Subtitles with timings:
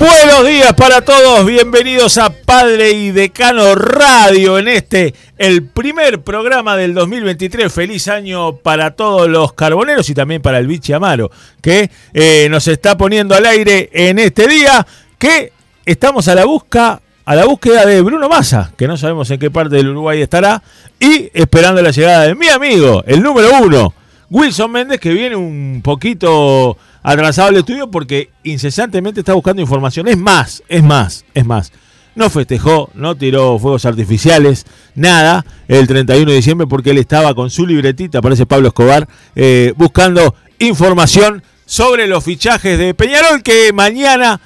[0.00, 6.74] Buenos días para todos, bienvenidos a Padre y Decano Radio en este, el primer programa
[6.74, 7.70] del 2023.
[7.70, 12.66] Feliz año para todos los carboneros y también para el Vichy Amaro, que eh, nos
[12.66, 14.86] está poniendo al aire en este día,
[15.18, 15.52] que
[15.84, 19.50] estamos a la busca a la búsqueda de Bruno Massa, que no sabemos en qué
[19.50, 20.62] parte del Uruguay estará,
[20.98, 23.92] y esperando la llegada de mi amigo, el número uno,
[24.30, 30.08] Wilson Méndez, que viene un poquito atrasado al estudio porque incesantemente está buscando información.
[30.08, 31.72] Es más, es más, es más.
[32.14, 37.50] No festejó, no tiró fuegos artificiales, nada, el 31 de diciembre porque él estaba con
[37.50, 44.40] su libretita, parece Pablo Escobar, eh, buscando información sobre los fichajes de Peñarol que mañana,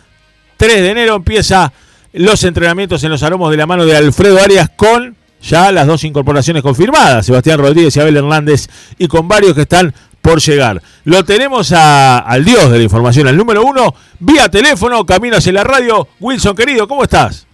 [0.58, 1.72] 3 de enero, empieza
[2.12, 6.04] los entrenamientos en los aromos de la mano de Alfredo Arias con ya las dos
[6.04, 8.68] incorporaciones confirmadas, Sebastián Rodríguez y Abel Hernández,
[8.98, 10.80] y con varios que están por llegar.
[11.04, 15.52] Lo tenemos a- al dios de la información, al número uno, vía teléfono, camino hacia
[15.52, 16.08] la radio.
[16.18, 17.46] Wilson, querido, ¿cómo estás?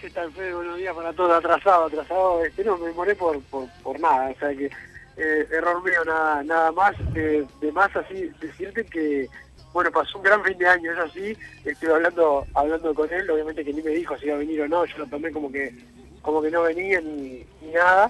[0.00, 0.54] ¿Qué tal, Fede?
[0.54, 1.32] Buenos días para todos.
[1.32, 2.44] Atrasado, atrasado.
[2.44, 4.30] Este, no, me demoré por, por, por nada.
[4.30, 6.94] O sea que eh, error mío, nada, nada más.
[7.16, 9.26] Eh, de más así, decirte que,
[9.72, 11.36] bueno, pasó un gran fin de año, es así.
[11.64, 14.68] Estuve hablando hablando con él, obviamente que ni me dijo si iba a venir o
[14.68, 14.84] no.
[14.84, 15.74] Yo lo tomé como que
[16.22, 18.08] como que no venía ni, ni nada.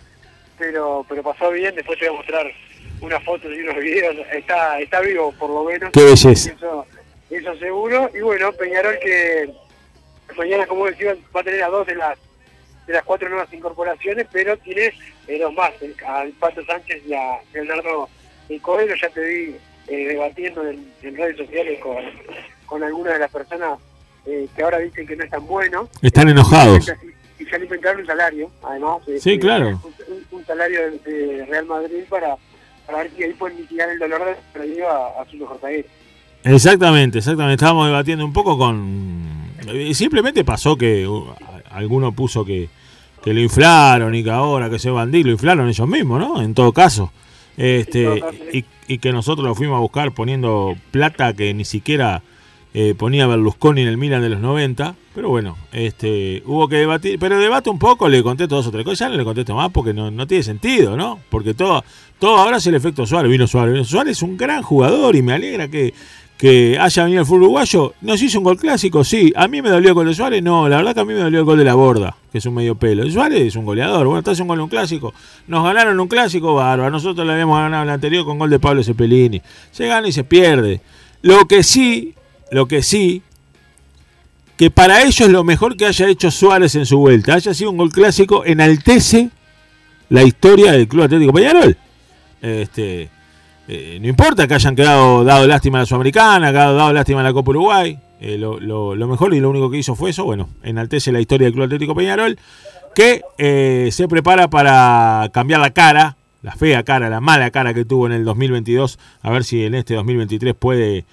[0.58, 1.74] Pero pero pasó bien.
[1.74, 2.46] Después te voy a mostrar
[3.04, 4.16] unas fotos y unos videos.
[4.32, 5.90] Está está vivo, por lo menos.
[5.92, 6.50] Qué belleza.
[6.52, 6.86] Eso,
[7.30, 8.10] eso seguro.
[8.14, 9.50] Y bueno, Peñarol que
[10.36, 12.18] mañana, como decía, va a tener a dos de las
[12.86, 14.92] de las cuatro nuevas incorporaciones, pero tiene
[15.26, 18.10] eh, dos más, el- al Pato Sánchez y a Leonardo
[18.50, 19.56] El Coelho, ya te vi
[19.88, 21.96] eh, debatiendo en, en redes sociales con,
[22.66, 23.78] con algunas de las personas
[24.26, 25.88] eh, que ahora dicen que no es tan bueno.
[26.02, 26.92] Están enojados.
[27.38, 28.98] Y ya le inventaron un salario, además.
[29.06, 29.80] Sí, este, claro.
[30.30, 32.36] Un salario de, de Real Madrid para,
[32.86, 35.58] para ver si ahí pueden mitigar el dolor de perdido a, a su mejor
[36.44, 37.54] Exactamente, exactamente.
[37.54, 39.52] Estábamos debatiendo un poco con...
[39.94, 41.26] Simplemente pasó que uh,
[41.70, 42.68] alguno puso que,
[43.22, 46.42] que lo inflaron y que ahora que se bandí lo inflaron ellos mismos, ¿no?
[46.42, 47.10] En todo caso.
[47.56, 51.54] Este, En todo caso, y, y que nosotros lo fuimos a buscar poniendo plata que
[51.54, 52.22] ni siquiera
[52.76, 54.96] eh, ponía Berlusconi en el Milan de los 90.
[55.14, 57.20] Pero bueno, este, hubo que debatir.
[57.20, 58.98] Pero debate un poco, le contesto dos o tres cosas.
[58.98, 61.20] Ya no le contesto más porque no, no tiene sentido, ¿no?
[61.30, 61.84] Porque todo,
[62.18, 63.30] todo ahora es el efecto Suárez.
[63.30, 63.74] Vino Suárez.
[63.74, 65.94] Vino Suárez es un gran jugador y me alegra que,
[66.36, 67.94] que haya venido el fútbol uruguayo.
[68.00, 69.04] ¿Nos hizo un gol clásico?
[69.04, 69.32] Sí.
[69.36, 70.42] ¿A mí me dolió el gol de Suárez?
[70.42, 72.46] No, la verdad que a mí me dolió el gol de la borda, que es
[72.46, 73.08] un medio pelo.
[73.08, 74.04] Suárez es un goleador.
[74.04, 75.14] Bueno, estás un gol en un clásico.
[75.46, 76.90] Nos ganaron un clásico, bárbaro.
[76.90, 79.40] Nosotros le habíamos ganado el anterior con gol de Pablo Cepelini.
[79.70, 80.80] Se gana y se pierde.
[81.22, 82.14] Lo que sí,
[82.50, 83.22] lo que sí,
[84.56, 87.76] que para ellos lo mejor que haya hecho Suárez en su vuelta, haya sido un
[87.76, 89.30] gol clásico, enaltece
[90.10, 91.76] la historia del Club Atlético Peñarol.
[92.40, 93.08] Este,
[93.66, 97.20] eh, no importa que hayan quedado dado lástima a la Sudamericana, que hayan dado lástima
[97.20, 97.98] a la Copa Uruguay.
[98.20, 100.24] eh, lo, lo- lo mejor y lo único que hizo fue eso.
[100.24, 102.38] Bueno, enaltece la historia del Club Atlético Peñarol,
[102.94, 107.84] que eh, se prepara para cambiar la cara, la fea cara, la mala cara que
[107.84, 108.98] tuvo en el 2022.
[109.20, 111.04] A ver si en este 2023 puede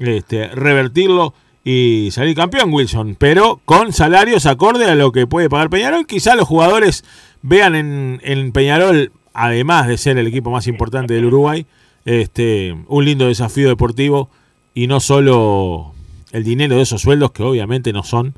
[0.00, 5.70] este, revertirlo y salir campeón Wilson, pero con salarios acorde a lo que puede pagar
[5.70, 6.06] Peñarol.
[6.06, 7.04] Quizá los jugadores
[7.42, 11.66] vean en, en Peñarol, además de ser el equipo más importante del Uruguay,
[12.04, 14.30] este, un lindo desafío deportivo
[14.74, 15.92] y no solo
[16.32, 18.34] el dinero de esos sueldos, que obviamente no son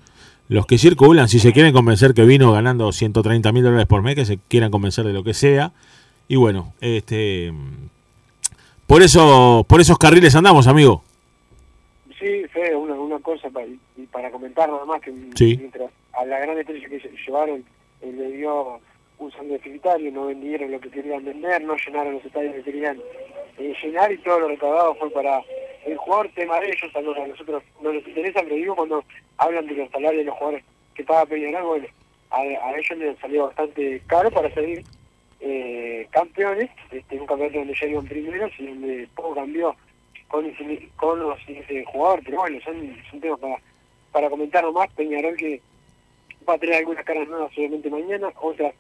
[0.49, 1.29] los que circulan.
[1.29, 4.71] Si se quieren convencer que vino ganando 130 mil dólares por mes, que se quieran
[4.71, 5.73] convencer de lo que sea.
[6.29, 7.53] Y bueno, este,
[8.87, 11.05] por, eso, por esos carriles andamos, amigo.
[12.23, 15.57] Sí, Fede, una, una cosa para, y para comentar nada más que Sí.
[15.59, 17.65] mientras a la gran estrella que llevaron
[18.01, 18.81] eh, le dio
[19.19, 22.99] un sangre deficitario, no vendieron lo que querían vender, no llenaron los estadios que querían
[23.59, 25.41] eh, llenar y todo lo recaudado fue para
[25.85, 29.05] el jugador tema de ellos, a los- a nosotros no nos interesa, pero digo cuando
[29.39, 30.65] hablan de los salarios de los jugadores
[30.95, 31.87] que paga Peñarol, bueno,
[32.31, 34.83] a, a ellos les salió bastante caro para salir
[35.41, 39.75] eh, campeones, este, un campeonato donde iban primeros y donde poco cambió
[40.33, 40.51] con,
[40.97, 43.57] con sin ese jugador, pero bueno, son, son temas para,
[44.11, 45.61] para comentar nomás, Peñarol que
[46.49, 48.75] va a tener algunas caras nuevas obviamente mañana, otras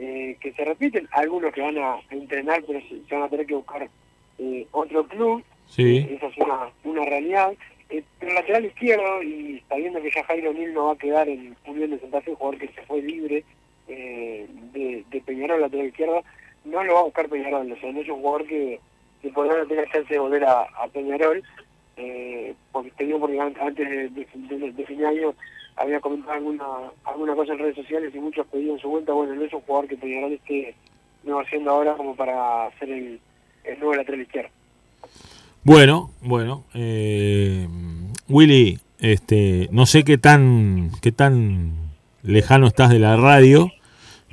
[0.00, 3.46] eh, que se repiten, algunos que van a entrenar pero se, se van a tener
[3.46, 3.88] que buscar
[4.38, 5.98] eh, otro club, Sí.
[5.98, 7.52] Eh, esa es una, una realidad.
[7.90, 11.28] Eh, pero el lateral izquierdo, y sabiendo que ya Jairo Nil no va a quedar
[11.28, 13.44] en Unión de Santa Fe, un jugador que se fue libre
[13.88, 16.22] eh, de, de Peñarol, lateral izquierdo,
[16.64, 18.80] no lo va a buscar Peñarol, o sea, no es un jugador que,
[19.24, 21.42] que podrá no tener chance de volver a, Peñarol,
[21.96, 25.34] eh, porque te porque an- antes de fin de año
[25.76, 26.64] había comentado alguna,
[27.04, 29.88] alguna cosa en redes sociales y muchos pedían su vuelta, bueno, no es un jugador
[29.88, 30.74] que Peñarol esté
[31.24, 33.18] negociando ahora como para ser el,
[33.64, 34.50] el nuevo lateral izquierdo.
[35.64, 36.64] Bueno, bueno.
[36.74, 37.66] eh,
[38.28, 41.72] Willy, este, no sé qué tan, qué tan
[42.22, 43.70] lejano estás de la radio,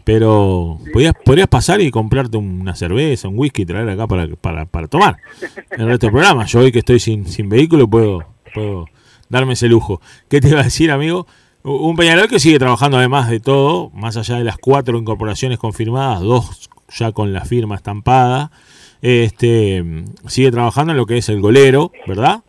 [0.03, 4.65] pero podrías, podrías pasar y comprarte una cerveza, un whisky y traer acá para, para,
[4.65, 5.18] para tomar
[5.71, 6.45] el resto del programa.
[6.45, 8.86] Yo hoy que estoy sin, sin vehículo puedo, puedo
[9.30, 10.01] darme ese lujo.
[10.30, 11.27] ¿Qué te iba a decir, amigo?
[11.63, 16.21] Un Peñarol que sigue trabajando además de todo, más allá de las cuatro incorporaciones confirmadas,
[16.21, 18.51] dos ya con la firma estampada,
[19.01, 19.83] este
[20.27, 22.44] sigue trabajando en lo que es el golero, ¿verdad?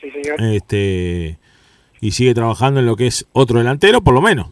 [0.00, 0.42] Sí, señor.
[0.54, 1.38] Este
[2.00, 4.48] y sigue trabajando en lo que es otro delantero, por lo menos.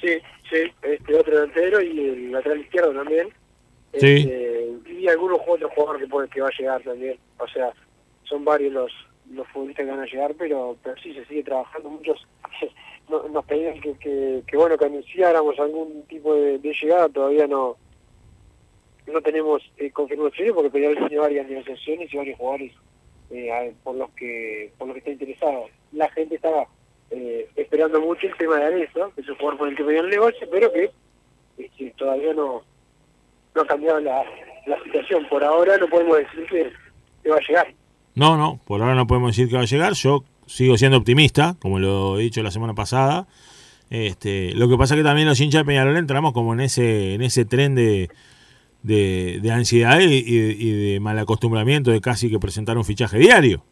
[0.00, 0.08] Sí,
[0.52, 3.28] sí, este otro delantero y el lateral izquierdo también.
[3.98, 4.06] Sí.
[4.28, 7.18] Este, y algunos otros jugadores que, puede, que va a llegar también.
[7.38, 7.72] O sea,
[8.24, 8.92] son varios los
[9.30, 11.88] los futbolistas que van a llegar, pero, pero sí se sigue trabajando.
[11.88, 12.26] Muchos
[13.08, 17.08] no- nos pedían que, que, que, bueno que anunciáramos algún tipo de, de llegada.
[17.08, 17.76] Todavía no
[19.06, 22.72] no tenemos eh, confirmaciones porque Peñarol tiene varias negociaciones y varios jugadores
[23.30, 25.66] eh, por los que por los que está interesado.
[25.92, 26.66] La gente estaba
[27.12, 30.10] eh, esperando mucho el tema de Arezo, que es un jugador por el que Peñarol
[30.10, 30.90] negocia, pero que
[31.58, 32.62] este, todavía no
[33.54, 34.24] no ha cambiado la,
[34.66, 35.26] la situación.
[35.28, 36.72] Por ahora no podemos decir que,
[37.22, 37.74] que va a llegar.
[38.14, 39.92] No, no, por ahora no podemos decir que va a llegar.
[39.92, 43.26] Yo sigo siendo optimista, como lo he dicho la semana pasada.
[43.90, 47.20] Este, lo que pasa que también los hinchas de Peñarol entramos como en ese, en
[47.20, 48.08] ese tren de,
[48.82, 53.18] de, de ansiedad y, y- y de mal acostumbramiento de casi que presentar un fichaje
[53.18, 53.62] diario.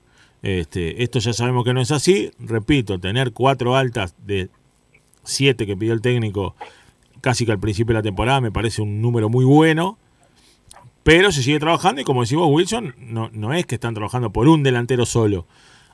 [0.43, 2.31] Este, esto ya sabemos que no es así.
[2.39, 4.49] Repito, tener cuatro altas de
[5.23, 6.55] siete que pidió el técnico
[7.21, 9.99] casi que al principio de la temporada me parece un número muy bueno.
[11.03, 14.49] Pero se sigue trabajando y como decimos Wilson, no, no es que están trabajando por
[14.49, 15.47] un delantero solo.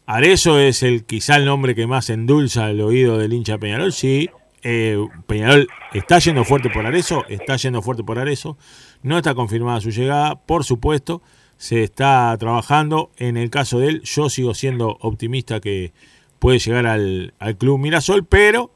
[0.05, 3.93] Arezo es el quizá el nombre que más endulza el oído del hincha Peñarol.
[3.93, 4.31] Sí,
[4.63, 8.57] eh, Peñarol está yendo fuerte por Arezo, está yendo fuerte por Arezo.
[9.03, 11.23] No está confirmada su llegada, por supuesto.
[11.57, 13.11] Se está trabajando.
[13.17, 15.93] En el caso de él, yo sigo siendo optimista que
[16.39, 18.71] puede llegar al, al club Mirasol, pero,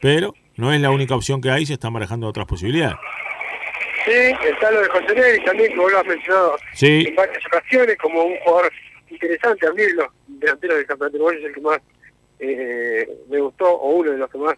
[0.00, 2.96] pero no es la única opción que hay, se están manejando otras posibilidades.
[4.04, 7.04] Sí, está lo de José Neves también, vos lo has mencionado Sí.
[7.08, 8.72] en varias ocasiones, como un jugador
[9.10, 9.66] interesante.
[9.66, 11.80] A mí los delanteros del campeonato uruguayo es el que más
[12.38, 14.54] eh, me gustó, o uno de los que más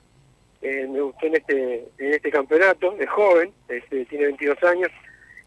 [0.62, 2.94] eh, me gustó en este en este campeonato.
[3.00, 4.90] Es joven, este, tiene 22 años.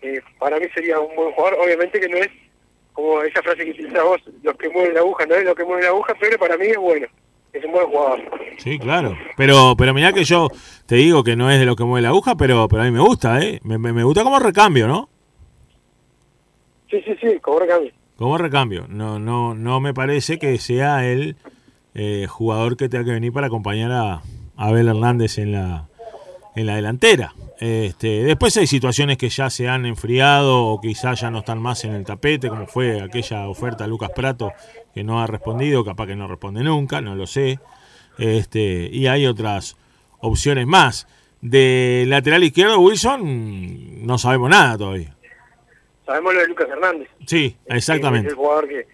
[0.03, 1.59] Eh, para mí sería un buen jugador.
[1.63, 2.29] Obviamente que no es
[2.93, 5.63] como esa frase que utilizás vos, los que mueven la aguja, no es lo que
[5.63, 7.07] mueve la aguja, pero para mí es bueno.
[7.53, 8.19] Es un buen jugador.
[8.57, 9.15] Sí, claro.
[9.37, 10.49] Pero, pero mirá que yo
[10.87, 12.91] te digo que no es de lo que mueve la aguja, pero, pero a mí
[12.91, 13.59] me gusta, ¿eh?
[13.63, 15.07] Me, me- me gusta como recambio, ¿no?
[16.89, 17.91] Sí, sí, sí, como recambio.
[18.17, 18.85] Como recambio.
[18.89, 21.35] No, no, no me parece que sea el
[21.95, 24.21] eh, jugador que tenga que venir para acompañar a
[24.55, 25.87] a Abel Hernández en la,
[26.55, 27.33] en la delantera.
[27.65, 31.85] Este, después hay situaciones que ya se han enfriado o quizás ya no están más
[31.85, 34.51] en el tapete, como fue aquella oferta a Lucas Prato
[34.93, 37.59] que no ha respondido, capaz que no responde nunca, no lo sé.
[38.17, 39.77] Este, y hay otras
[40.19, 41.07] opciones más.
[41.39, 45.15] De lateral izquierdo, Wilson, no sabemos nada todavía.
[46.05, 47.07] Sabemos lo de Lucas Hernández.
[47.25, 48.27] Sí, Es exactamente.
[48.27, 48.87] el jugador que,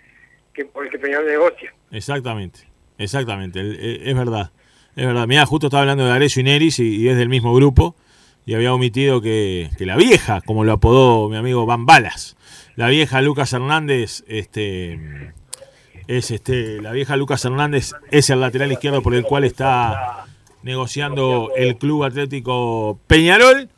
[0.53, 1.73] que por el que Peñarol negocia.
[1.89, 2.59] Exactamente,
[2.99, 4.51] exactamente, eh, es verdad,
[4.95, 5.25] es verdad.
[5.25, 7.95] Mira, justo estaba hablando de Arezo y Neris y, y es del mismo grupo
[8.49, 12.35] y había omitido que, la vieja, como lo apodó mi amigo Van Balas,
[12.75, 14.99] la vieja Lucas Hernández, este,
[16.07, 20.25] es este, la vieja Lucas Hernández es el lateral izquierdo por el cual está
[20.63, 23.69] negociando el Club Atlético Peñarol,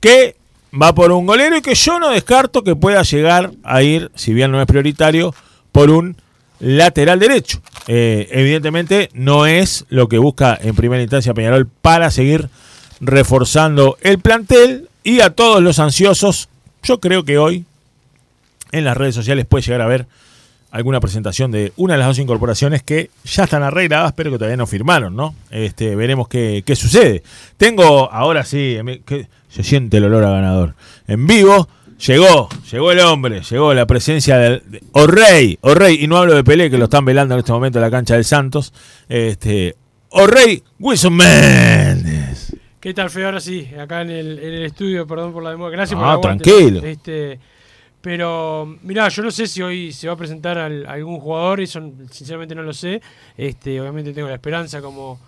[0.00, 0.36] que
[0.72, 4.32] va por un golero y que yo no descarto que pueda llegar a ir, si
[4.32, 5.34] bien no es prioritario,
[5.70, 6.16] por un
[6.60, 7.60] lateral derecho.
[7.88, 12.48] Eh, evidentemente no es lo que busca en primera instancia Peñarol para seguir
[13.00, 16.48] reforzando el plantel y a todos los ansiosos,
[16.82, 17.64] yo creo que hoy
[18.72, 20.06] en las redes sociales puede llegar a ver
[20.70, 24.56] alguna presentación de una de las dos incorporaciones que ya están arregladas, pero que todavía
[24.56, 25.34] no firmaron, ¿no?
[25.50, 27.22] Este, veremos qué, qué sucede.
[27.56, 28.76] Tengo, ahora sí,
[29.48, 30.74] se siente el olor a ganador.
[31.06, 31.68] En vivo,
[32.06, 36.44] llegó, llegó el hombre, llegó la presencia del de, Orrey, Orrey, y no hablo de
[36.44, 38.72] Pelé, que lo están velando en este momento en la cancha del Santos.
[39.08, 39.74] Este,
[40.10, 42.07] Orrey Wilson Méndez.
[42.80, 43.26] ¿Qué tal, Feo?
[43.26, 45.72] Ahora sí, acá en el, en el estudio, perdón por la demora.
[45.72, 46.80] Gracias Ah, por aguante, tranquilo.
[46.84, 47.40] Este,
[48.00, 51.80] pero, mirá, yo no sé si hoy se va a presentar al- algún jugador, eso
[52.10, 53.02] sinceramente no lo sé.
[53.36, 55.18] Este, obviamente tengo la esperanza como,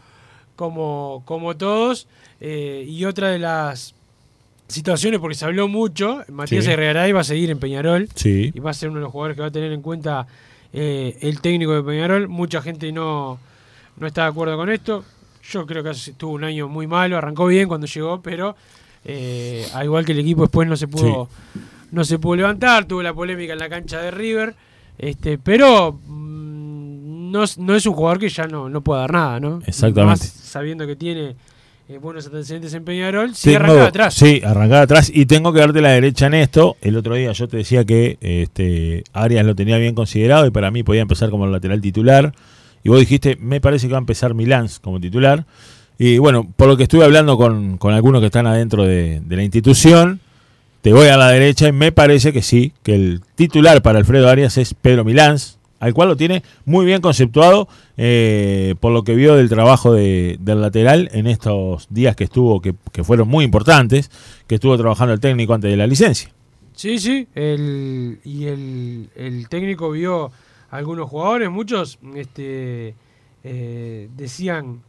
[0.55, 2.07] como, como todos.
[2.41, 3.95] Eh, y otra de las
[4.69, 6.71] situaciones, porque se habló mucho, Matías Sí.
[6.71, 8.53] Herregaray va a seguir en Peñarol Sí.
[8.55, 10.29] y va a ser uno de los jugadores que va a tener en cuenta
[10.73, 12.29] eh, el técnico de Peñarol.
[12.29, 13.41] Mucha gente no,
[13.97, 15.05] no está de acuerdo con esto.
[15.43, 18.55] Yo creo que tuvo un año muy malo, arrancó bien cuando llegó, pero
[19.05, 21.29] eh, al igual que el equipo después no se pudo
[21.93, 24.55] no se pudo levantar, tuvo la polémica en la cancha de River,
[24.99, 29.13] este, pero mm, no, es- no es un jugador que ya no, no pueda dar
[29.13, 29.61] nada, ¿no?
[29.67, 30.21] Exactamente.
[30.21, 31.35] Más sabiendo que tiene
[31.89, 34.15] eh, buenos antecedentes en Peñarol, sí Tengo- arranca de atrás.
[34.15, 35.11] Sí, arrancar atrás.
[35.13, 36.77] Y tengo que darte la derecha en esto.
[36.81, 40.71] El otro día yo te decía que este, Arias lo tenía bien considerado y para
[40.71, 42.33] mí podía empezar como lateral titular.
[42.83, 45.45] Y vos dijiste, me parece que va a empezar Milán como titular.
[45.99, 49.43] Y bueno, por lo que estuve hablando con, con algunos que están adentro de, la
[49.43, 50.21] institución,
[50.81, 54.29] te voy a la derecha y me parece que sí, que el titular para Alfredo
[54.31, 55.37] Arias es Pedro Milán,
[55.79, 57.69] al cual lo tiene muy bien conceptuado
[57.99, 62.63] eh, por lo que vio del trabajo de- del lateral en estos días que estuvo,
[62.63, 64.11] que, que fueron muy importantes,
[64.47, 66.31] que estuvo trabajando el técnico antes de la licencia.
[66.75, 70.31] Sí, sí, el, y el, el técnico vio
[70.71, 72.95] algunos jugadores, muchos este,
[73.45, 74.83] eh, decían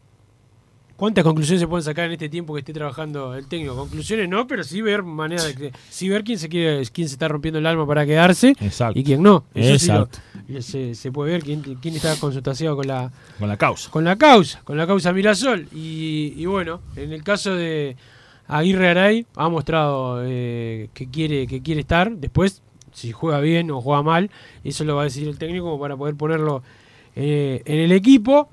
[0.96, 3.76] cuántas conclusiones se pueden sacar en este tiempo que esté trabajando el técnico.
[3.76, 7.16] Conclusiones no, pero sí ver manera de que, sí ver quién se quiere, quién se
[7.16, 9.00] está rompiendo el alma para quedarse Exacto.
[9.00, 9.44] y quién no.
[9.56, 10.20] Eso sí lo- Exacto.
[10.62, 13.90] se, se puede ver quién, quién está consultaciado con la, Con la causa.
[13.90, 15.68] con la causa, con la causa Mirasol.
[15.74, 17.96] Y, y bueno, en el caso de
[18.48, 22.12] Aguirre Aray, ha mostrado eh, que, quiere, que quiere estar.
[22.12, 22.62] Después,
[22.94, 24.32] si juega bien o juega mal,
[24.64, 26.64] eso lo va a decidir el técnico como para poder ponerlo
[27.16, 28.50] eh, en el equipo.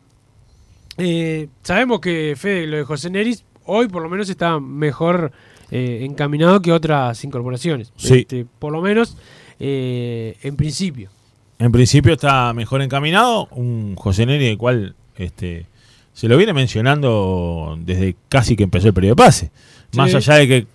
[0.97, 5.33] Eh, sabemos que Fede, lo de José Neris, hoy por lo menos está mejor
[5.71, 7.93] eh, encaminado que otras incorporaciones.
[7.97, 8.21] Sí.
[8.21, 9.17] Este, por lo menos
[9.61, 11.11] en principio.
[11.59, 15.67] En principio está mejor encaminado, un José Neri el cual este,
[16.13, 19.51] se lo viene mencionando desde casi que empezó el periodo de pase.
[19.95, 20.67] Más allá de que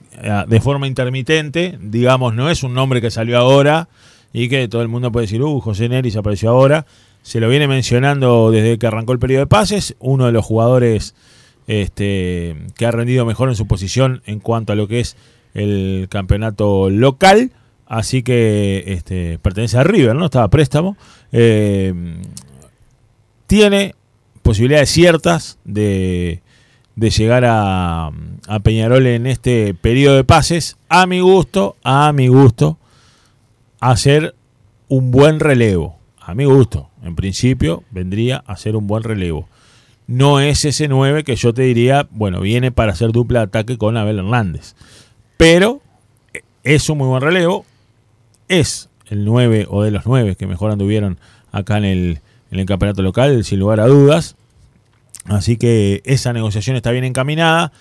[0.47, 3.89] de forma intermitente, digamos, no es un nombre que salió ahora
[4.31, 6.85] y que todo el mundo puede decir, uh, José Neri se apareció ahora.
[7.21, 11.15] Se lo viene mencionando desde que arrancó el periodo de pases, uno de los jugadores
[11.67, 15.15] este, que ha rendido mejor en su posición en cuanto a lo que es
[15.53, 17.51] el campeonato local.
[17.85, 20.25] Así que este, pertenece a River, ¿no?
[20.25, 20.97] Estaba préstamo.
[21.31, 21.93] Eh,
[23.47, 23.95] tiene
[24.41, 26.41] posibilidades ciertas de,
[26.95, 28.11] de llegar a,
[28.47, 30.77] a Peñarol en este periodo de pases.
[30.89, 32.77] A mi gusto, a mi gusto,
[33.79, 34.35] hacer
[34.87, 35.97] un buen relevo.
[36.19, 39.47] A mi gusto, en principio, vendría a ser un buen relevo.
[40.07, 43.77] No es ese 9 que yo te diría, bueno, viene para hacer dupla de ataque
[43.77, 44.75] con Abel Hernández.
[45.37, 45.81] Pero
[46.63, 47.65] es un muy buen relevo.
[48.47, 51.17] Es el 9 o de los 9 que mejor anduvieron
[51.51, 52.19] acá en el,
[52.51, 54.35] en el campeonato local, sin lugar a dudas.
[55.25, 57.71] Así que esa negociación está bien encaminada.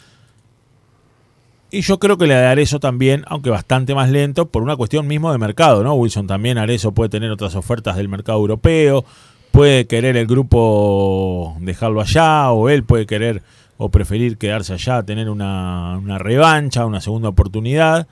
[1.71, 5.07] Y yo creo que le de Arezo también, aunque bastante más lento, por una cuestión
[5.07, 5.95] mismo de mercado, ¿no?
[5.95, 9.07] Wilson también, Arezo puede tener otras ofertas del mercado europeo,
[9.53, 13.43] puede querer el grupo dejarlo allá, o él puede querer
[13.79, 18.07] o preferir quedarse allá, tener una, una revancha, una segunda oportunidad.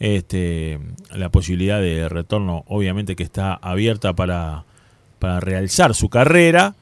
[0.00, 4.64] Este, la posibilidad de retorno, obviamente, que está abierta para,
[5.18, 6.74] para realzar su carrera,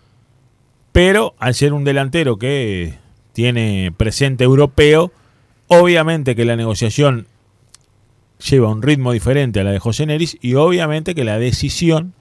[0.92, 2.94] pero al ser un delantero que
[3.32, 5.12] tiene presente europeo,
[5.68, 7.26] obviamente que la negociación
[8.38, 12.14] lleva un ritmo diferente a la de José Neris y obviamente que la decisión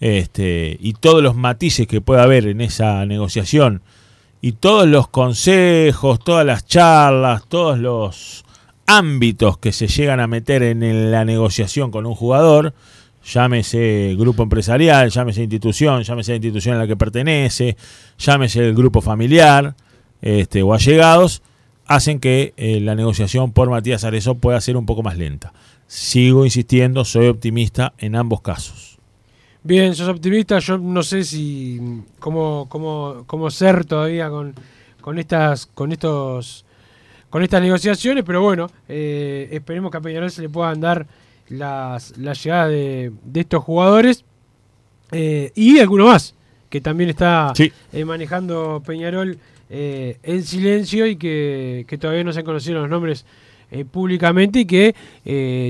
[0.00, 3.82] este, y todos los matices que pueda haber en esa negociación
[4.40, 8.44] y todos los consejos, todas las charlas, todos los
[8.86, 12.72] ámbitos que se llegan a meter en la negociación con un jugador,
[13.28, 17.76] llámese grupo empresarial, llámese institución, llámese la institución a la que pertenece,
[18.18, 19.74] llámese el grupo familiar
[20.22, 21.42] este, o allegados,
[21.86, 25.52] hacen que eh, la negociación por Matías Arezzo pueda ser un poco más lenta.
[25.86, 28.98] Sigo insistiendo, soy optimista en ambos casos.
[29.62, 30.58] Bien, sos optimista.
[30.60, 31.80] Yo no sé si
[32.18, 34.54] cómo, cómo, cómo ser todavía con,
[35.00, 36.64] con estas con estos
[37.30, 41.06] con estas negociaciones, pero bueno, eh, esperemos que a Peñarol se le puedan dar
[41.48, 44.24] las, la llegada de, de estos jugadores
[45.12, 46.34] eh, y alguno más
[46.68, 47.72] que también está Sí.
[47.92, 49.38] eh, manejando Peñarol
[49.70, 53.24] eh, en silencio y que, que todavía no se han conocido los nombres
[53.70, 54.94] eh, públicamente y que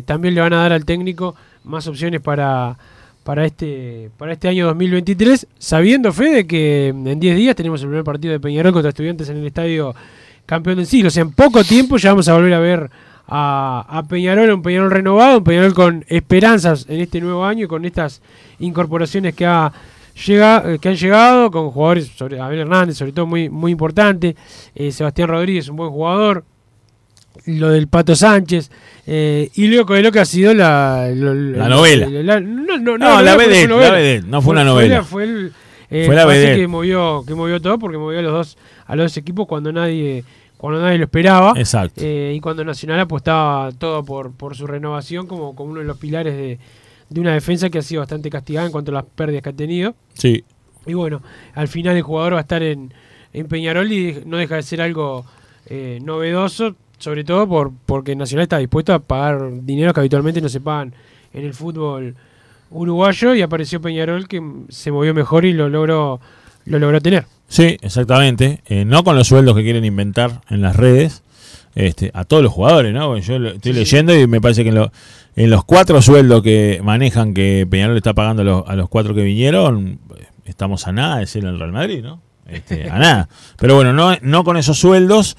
[0.06, 2.76] también le van a dar al técnico más opciones para,
[3.24, 8.04] para, este, para este año 2023, sabiendo, Fede, que en 10 días tenemos el primer
[8.04, 9.94] partido de Peñarol contra estudiantes en el estadio
[10.46, 11.08] campeón del siglo.
[11.08, 12.90] O sea, en poco tiempo ya vamos a volver a ver
[13.28, 17.68] a, a Peñarol, un Peñarol renovado, un Peñarol con esperanzas en este nuevo año y
[17.68, 18.22] con estas
[18.58, 19.72] incorporaciones que ha
[20.26, 24.34] llega, eh, que han llegado con jugadores, sobre Abel Hernández, sobre todo muy, muy importante,
[24.74, 26.44] eh, Sebastián Rodríguez, un buen jugador,
[27.46, 28.70] lo del Pato Sánchez,
[29.06, 32.08] eh, y luego de lo que ha sido la, lo- La novela.
[32.08, 33.90] la- no, no, No, la vedette, novela.
[33.90, 35.02] la vedette, no fue una la- novela.
[35.04, 35.52] Fue, el,
[35.90, 36.56] eh, Fue la vedette.
[36.56, 39.72] que movió, que movió todo porque movió a los dos, a los dos equipos cuando
[39.72, 40.24] nadie,
[40.58, 41.54] cuando nadie lo esperaba.
[41.56, 42.02] Exacto.
[42.04, 45.96] Eh, y cuando Nacional apostaba todo por, por su renovación como, como uno de los
[45.96, 46.58] pilares de,
[47.08, 49.54] de una defensa que ha sido bastante castigada en cuanto a las pérdidas que ha
[49.54, 49.94] tenido.
[50.14, 50.44] Sí.
[50.84, 51.22] Y bueno,
[51.54, 52.92] al final el jugador va a estar en,
[53.32, 55.24] en Peñarol y no deja de ser algo
[55.66, 60.48] eh, novedoso, sobre todo por porque Nacional está dispuesto a pagar dinero que habitualmente no
[60.48, 60.92] se pagan
[61.32, 62.16] en el fútbol
[62.70, 66.20] uruguayo y apareció Peñarol que se movió mejor y lo logró
[66.64, 67.26] lo logró tener.
[67.48, 68.60] Sí, exactamente.
[68.66, 71.22] Eh, no con los sueldos que quieren inventar en las redes.
[71.74, 73.16] Este, a todos los jugadores, ¿no?
[73.18, 74.90] Yo lo estoy leyendo y me parece que en, lo-
[75.36, 79.14] en los cuatro sueldos que manejan que Peñarol está pagando a los, a los cuatro
[79.14, 80.00] que vinieron,
[80.44, 82.20] estamos a nada de ser el Real Madrid, ¿no?
[82.48, 83.28] Este, a nada.
[83.58, 85.36] Pero bueno, no, no con esos sueldos,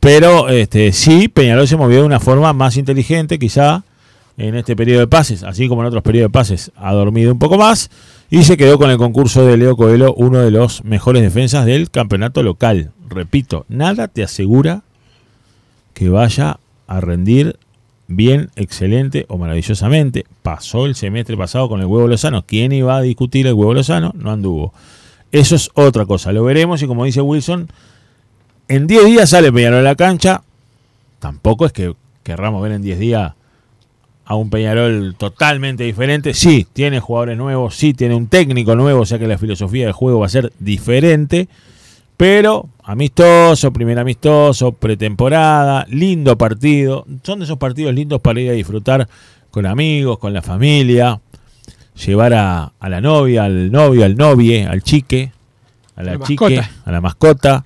[0.00, 3.84] pero este, sí, Peñarol se movió de una forma más inteligente, quizá,
[4.40, 7.38] en este periodo de pases, así como en otros periodos de pases, ha dormido un
[7.38, 7.90] poco más
[8.30, 11.90] y se quedó con el concurso de Leo Coelho, uno de los mejores defensas del
[11.90, 12.92] campeonato local.
[13.06, 14.82] Repito, nada te asegura
[15.92, 17.58] que vaya a rendir
[18.06, 20.24] bien, excelente o maravillosamente.
[20.42, 22.46] Pasó el semestre pasado con el huevo Lozano.
[22.46, 24.12] ¿Quién iba a discutir el huevo Lozano?
[24.16, 24.72] No anduvo.
[25.32, 26.32] Eso es otra cosa.
[26.32, 27.68] Lo veremos y como dice Wilson,
[28.68, 30.42] en 10 días sale Peñarol a la cancha.
[31.18, 33.34] Tampoco es que querramos ver en 10 días
[34.30, 36.34] a un Peñarol totalmente diferente.
[36.34, 39.92] Sí, tiene jugadores nuevos, sí, tiene un técnico nuevo, o sea que la filosofía del
[39.92, 41.48] juego va a ser diferente.
[42.16, 47.04] Pero amistoso, primer amistoso, pretemporada, lindo partido.
[47.24, 49.08] Son de esos partidos lindos para ir a disfrutar
[49.50, 51.20] con amigos, con la familia.
[52.06, 55.32] Llevar a, a la novia, al novio, al novie, al chique,
[55.96, 56.70] a la, La chique, mascota.
[56.84, 57.64] a la mascota,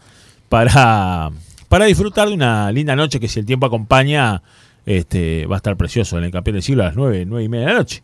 [0.48, 1.30] para,
[1.68, 4.40] para disfrutar de una linda noche que si el tiempo acompaña,
[4.86, 6.18] este, va a estar precioso.
[6.18, 8.02] En el campeón del siglo a las 9, 9 y media de la noche.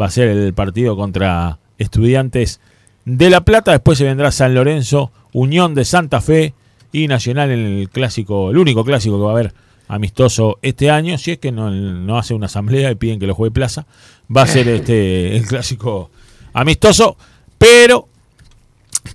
[0.00, 2.60] Va a ser el partido contra estudiantes
[3.04, 6.54] de La Plata, después se vendrá San Lorenzo, Unión de Santa Fe
[6.92, 9.54] y Nacional en el clásico, el único clásico que va a haber
[9.88, 13.34] amistoso este año, si es que no, no hace una asamblea y piden que lo
[13.34, 13.86] juegue Plaza,
[14.34, 16.10] va a ser este el clásico
[16.52, 17.16] amistoso,
[17.58, 18.08] pero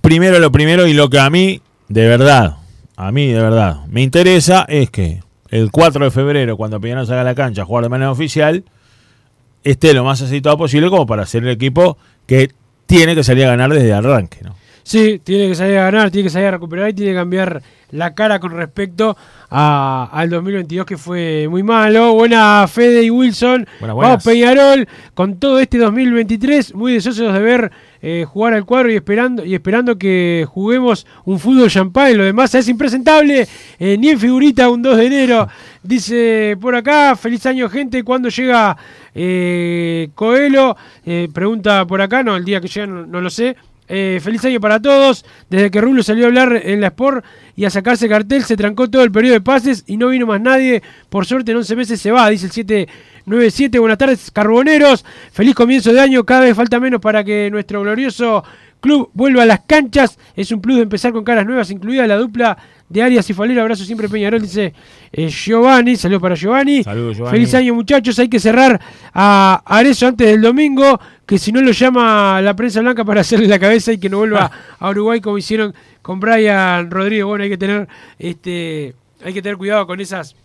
[0.02, 2.58] primero lo primero y lo que a mí, de verdad,
[2.96, 7.22] a mí de verdad, me interesa es que el 4 de febrero, cuando Peñarol salga
[7.22, 8.64] a la cancha a jugar de manera oficial,
[9.64, 12.50] esté lo más aceitado posible como para ser el equipo que
[12.86, 14.54] tiene que salir a ganar desde el arranque, ¿no?
[14.88, 17.62] Sí, tiene que salir a ganar, tiene que salir a recuperar y tiene que cambiar
[17.90, 19.14] la cara con respecto
[19.50, 22.14] a- al 2022 que fue muy malo.
[22.14, 23.66] Buena Fede y Wilson.
[23.80, 24.24] Buenas, Vamos.
[24.24, 27.70] Peñarol con todo este 2023, muy deseosos de ver
[28.00, 32.16] eh, jugar al cuadro y esperando y esperando que juguemos un fútbol champán.
[32.16, 33.46] Lo demás es impresentable,
[33.78, 35.48] eh, ni en figurita un 2 de enero.
[35.82, 38.74] Dice por acá, feliz año gente, ¿cuándo llega
[39.14, 40.76] eh, Coelho?
[41.04, 43.54] Eh, pregunta por acá, no, el día que llega no, no lo sé.
[43.88, 45.24] Eh, feliz año para todos.
[45.48, 47.24] Desde que Rulo salió a hablar en la Sport
[47.56, 50.40] y a sacarse cartel, se trancó todo el periodo de pases y no vino más
[50.40, 50.82] nadie.
[51.08, 53.78] Por suerte, en 11 meses se va, dice el 797.
[53.78, 55.04] Buenas tardes, carboneros.
[55.32, 56.24] Feliz comienzo de año.
[56.24, 58.44] Cada vez falta menos para que nuestro glorioso
[58.80, 60.18] club vuelva a las canchas.
[60.36, 62.56] Es un plus de empezar con caras nuevas, incluida la dupla
[62.88, 63.60] de Arias y Falero.
[63.62, 64.72] Abrazo siempre, Peñarol, dice
[65.12, 65.96] eh, Giovanni.
[65.96, 66.82] Saludos para Giovanni.
[66.84, 67.36] Saludos, Giovanni.
[67.38, 68.18] Feliz año, muchachos.
[68.18, 68.80] Hay que cerrar
[69.12, 73.46] a Arezo antes del domingo, que si no lo llama la prensa blanca para hacerle
[73.48, 77.24] la cabeza y que no vuelva a Uruguay como hicieron con Brian Rodríguez.
[77.24, 77.88] Bueno, hay que tener
[78.18, 80.36] este hay que tener cuidado con esas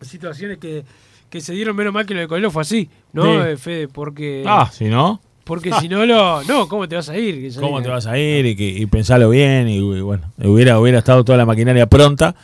[0.00, 0.84] situaciones que,
[1.28, 3.48] que se dieron menos mal que lo de Coelho fue así, ¿no, Sí.
[3.50, 3.88] eh, Fede?
[3.88, 7.54] Porque Ah, si no, porque si no lo no, ¿cómo te vas a ir?
[7.58, 8.44] ¿cómo te vas a ir?
[8.44, 12.34] Y, que, y pensarlo bien, y, y bueno, hubiera, hubiera estado toda la maquinaria pronta.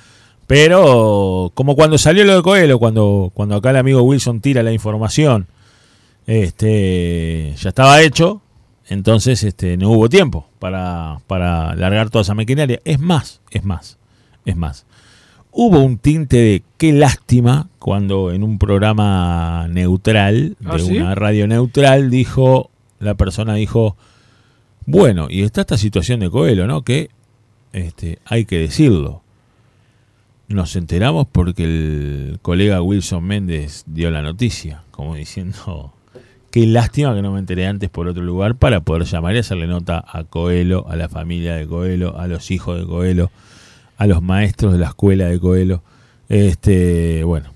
[0.46, 4.72] Pero como cuando salió lo de Coelho, cuando, cuando acá el amigo Wilson tira la
[4.72, 5.46] información,
[6.26, 8.42] este ya estaba hecho.
[8.88, 12.80] Entonces este, no hubo tiempo para, para largar toda esa maquinaria.
[12.84, 13.98] Es más, es más,
[14.44, 14.84] es más.
[15.52, 20.98] Hubo un tinte de qué lástima cuando en un programa neutral, de ¿Ah, sí?
[20.98, 22.70] una radio neutral, dijo,
[23.02, 23.96] la persona dijo,
[24.86, 26.82] bueno, y está esta situación de Coelho, ¿no?
[26.82, 27.10] Que
[27.72, 29.22] este, hay que decirlo.
[30.48, 35.94] Nos enteramos porque el colega Wilson Méndez dio la noticia, como diciendo,
[36.50, 39.66] qué lástima que no me enteré antes por otro lugar para poder llamar y hacerle
[39.66, 43.30] nota a Coelho, a la familia de Coelho, a los hijos de Coelho,
[43.96, 45.82] a los maestros de la escuela de Coelho.
[46.28, 47.50] Este, bueno,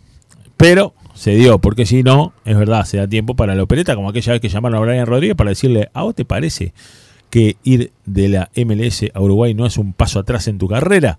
[0.57, 4.09] pero se dio, porque si no, es verdad, se da tiempo para la opereta, como
[4.11, 6.73] aquella vez que llamaron a Brian Rodríguez para decirle, ¿a vos te parece
[7.31, 11.19] que ir de la MLS a Uruguay no es un paso atrás en tu carrera?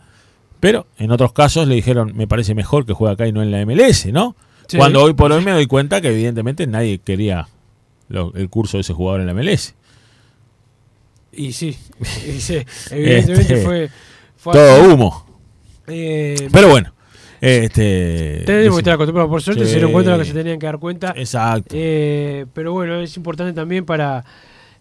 [0.60, 3.52] Pero en otros casos le dijeron, me parece mejor que juegue acá y no en
[3.52, 4.36] la MLS, ¿no?
[4.68, 4.78] Sí.
[4.78, 7.48] Cuando hoy por hoy me doy cuenta que evidentemente nadie quería
[8.10, 9.76] lo- el curso de ese jugador en la MLS.
[11.32, 11.78] Y sí,
[12.28, 12.58] y sí,
[12.92, 13.90] evidentemente Este, fue,
[14.38, 15.26] fue Todo humo.
[15.88, 16.94] Eh, Pero bueno,
[17.42, 18.44] este...
[18.46, 19.70] tenemos que estar acostumbrados, por suerte Sí.
[19.70, 21.14] se dieron cuenta de lo que se tenían que dar cuenta.
[21.16, 21.76] Exacto.
[21.78, 24.24] Eh, pero bueno, es importante también para,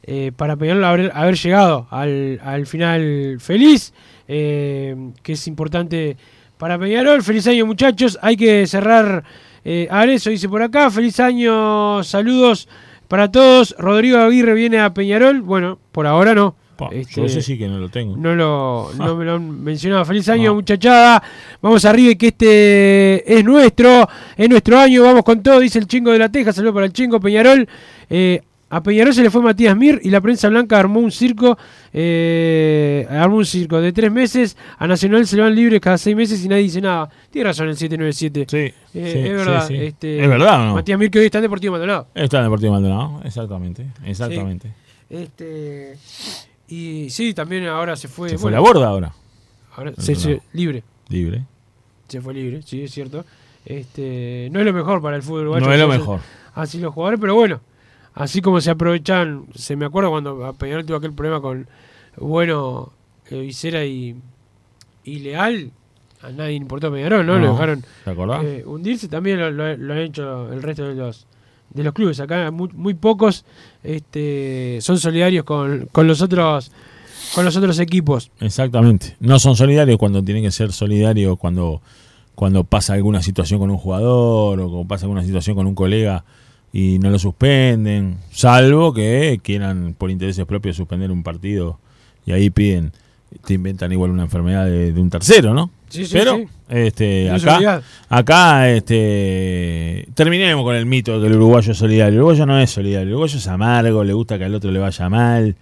[0.03, 3.92] eh, para Peñarol haber, haber llegado al, al final feliz,
[4.29, 6.16] eh, que es importante
[6.59, 7.23] para Peñarol.
[7.23, 9.25] Feliz año muchachos, hay que cerrar
[9.64, 12.69] eh, Arezo, dice por acá, feliz año, saludos
[13.09, 13.75] para todos.
[13.79, 16.55] Rodrigo Aguirre viene a Peñarol, bueno, por ahora no.
[16.77, 18.17] Pa, Este, yo ese sí que no lo tengo.
[18.17, 19.15] no lo Ah.
[19.15, 20.05] me lo han mencionado.
[20.05, 21.23] Feliz año, muchachada.
[21.62, 25.03] Vamos arriba que este es nuestro, es nuestro año.
[25.03, 26.53] Vamos con todo, dice el chingo de la Teja.
[26.53, 27.67] Saludos para el chingo Peñarol.
[28.11, 31.57] Eh, a Peñarol se le fue Matías Mir y la prensa blanca armó un circo,
[31.93, 34.57] eh, armó un circo de tres meses.
[34.79, 37.09] A Nacional se le van libres cada seis meses y nadie dice nada.
[37.31, 38.47] Tiene razón el 797.
[38.49, 39.67] Sí, Eh, sí, es verdad.
[39.69, 39.85] sí, sí.
[39.85, 40.75] este, ¿Es verdad no?
[40.75, 42.09] Matías Mir que hoy está en Deportivo Maldonado.
[42.15, 44.73] Está en Deportivo Maldonado, exactamente, exactamente.
[45.09, 45.97] Este,
[46.68, 48.29] y sí, también ahora se fue.
[48.31, 49.12] Se fue bueno, la borda ahora,
[49.76, 50.83] Ahora se, se- libre.
[51.09, 51.44] libre.
[52.09, 53.24] Se fue libre, sí, es cierto.
[53.64, 55.66] Este, no es lo mejor para el fútbol uruguayo.
[55.66, 56.20] No es lo mejor.
[56.55, 57.61] Así los jugadores, pero bueno,
[58.14, 61.66] así como se aprovechan, se me acuerda cuando Peñarol tuvo aquel problema con
[62.16, 62.92] Bueno,
[63.29, 64.16] eh, Visera y,
[65.05, 65.72] y Leal,
[66.22, 67.35] a nadie importó Peñarol, ¿no?
[67.38, 68.44] Lo No, dejaron ¿te acordás?
[68.44, 71.26] eh, hundirse, también lo, lo- lo han hecho el resto de los
[71.77, 72.19] de los clubes.
[72.21, 73.45] Acá muy, pocos
[73.85, 76.73] este, son solidarios con, con los otros
[77.35, 78.31] con los otros equipos.
[78.41, 79.17] Exactamente.
[79.21, 81.83] No son solidarios cuando tienen que ser solidarios cuando,
[82.35, 86.25] cuando pasa alguna situación con un jugador o cuando pasa alguna situación con un colega
[86.73, 91.79] y no lo suspenden, salvo que quieran por intereses propios suspender un partido
[92.27, 92.93] y ahí piden,
[93.45, 95.71] te inventan igual una enfermedad de un tercero, ¿no?
[95.88, 96.46] Sí, sí, Pero sí.
[96.68, 102.14] este No acá este terminemos con el mito de que el uruguayo es solidario.
[102.14, 104.79] El uruguayo no es solidario, el uruguayo es amargo, le gusta que al otro le
[104.79, 105.57] vaya mal.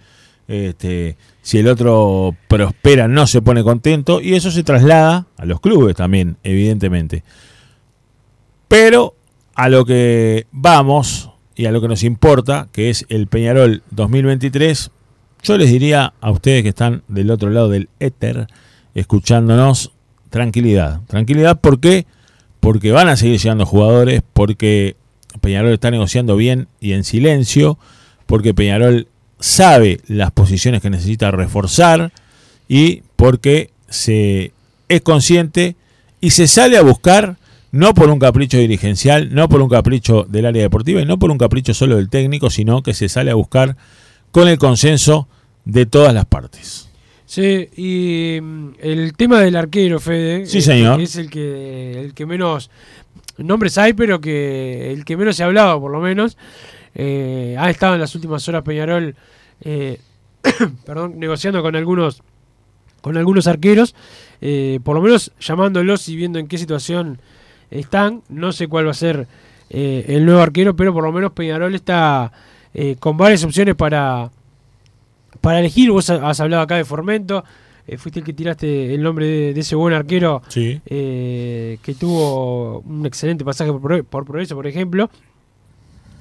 [0.47, 5.59] Este, si el otro prospera no se pone contento y eso se traslada a los
[5.59, 7.23] clubes también, evidentemente.
[8.67, 9.15] Pero
[9.55, 14.91] a lo que vamos y a lo que nos importa, que es el Peñarol 2023,
[15.43, 18.47] yo les diría a ustedes que están del otro lado del éter,
[18.93, 19.91] escuchándonos,
[20.35, 20.99] tranquilidad.
[21.07, 22.05] Tranquilidad, ¿por qué?
[22.59, 24.97] Porque van a seguir llegando jugadores, porque
[25.39, 27.79] Peñarol está negociando bien y en silencio,
[28.25, 29.07] porque Peñarol
[29.39, 32.11] sabe las posiciones que necesita reforzar
[32.67, 34.51] y porque se
[34.89, 35.77] es consciente
[36.19, 37.37] y se sale a buscar
[37.71, 41.31] no por un capricho dirigencial, no por un capricho del área deportiva y no por
[41.31, 43.77] un capricho solo del técnico, sino que se sale a buscar
[44.31, 45.29] con el consenso
[45.63, 46.89] de todas las partes.
[47.25, 50.99] Sí, y mm, el tema del arquero, Fede, Sí, es- señor.
[51.01, 52.69] es el que, el que menos
[53.37, 56.37] nombres hay, pero que el que menos se ha hablado, por lo menos.
[56.93, 59.15] Eh, ha estado en las últimas horas Peñarol,
[59.61, 59.99] eh,
[60.85, 62.21] perdón, negociando con algunos,
[63.01, 63.95] con algunos arqueros,
[64.41, 67.19] eh, por lo menos llamándolos y viendo en qué situación
[67.71, 68.21] están.
[68.29, 69.27] No sé cuál va a ser
[69.71, 72.31] eh, el nuevo arquero, pero por lo menos Peñarol está
[72.73, 74.29] eh, con varias opciones para,
[75.41, 75.91] para elegir.
[75.91, 77.43] Vos ha- has hablado acá de Formento.
[77.87, 80.81] eh, fuiste el que tiraste el nombre de, de ese buen arquero Sí.
[80.87, 85.09] eh, que tuvo un excelente pasaje por, por Progreso, por ejemplo.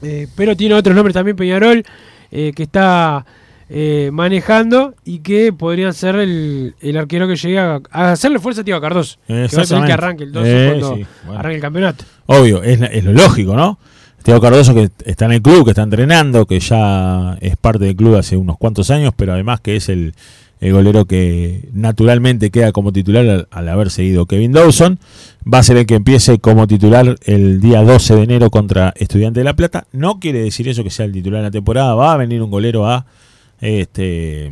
[0.03, 1.83] Eh, pero tiene otros nombres también Peñarol
[2.31, 3.25] que está
[3.71, 8.61] eh, manejando y que podrían ser el, el arquero que llegue a, a hacerle fuerza
[8.61, 9.19] a Tío Cardoso.
[9.27, 9.87] Que va a Exactamente.
[9.87, 11.39] que arranque el 12 Eh, cuando sí, bueno.
[11.41, 12.05] arranque el campeonato.
[12.27, 13.79] Obvio, es, la- es lo lógico, ¿no?
[14.25, 17.95] Teo Cardoso que está en el club, que está entrenando, que ya es parte del
[17.95, 20.15] club hace unos cuantos años, pero además que es el,
[20.63, 24.99] el golero que naturalmente queda como titular al, haber seguido Kevin Dawson.
[25.47, 29.41] Va a ser el que empiece como titular el día 12 de enero contra Estudiante
[29.41, 29.87] de La Plata.
[29.93, 31.95] No quiere decir eso que sea el titular de la temporada.
[31.95, 33.05] Va a venir un golero a
[33.61, 34.51] este,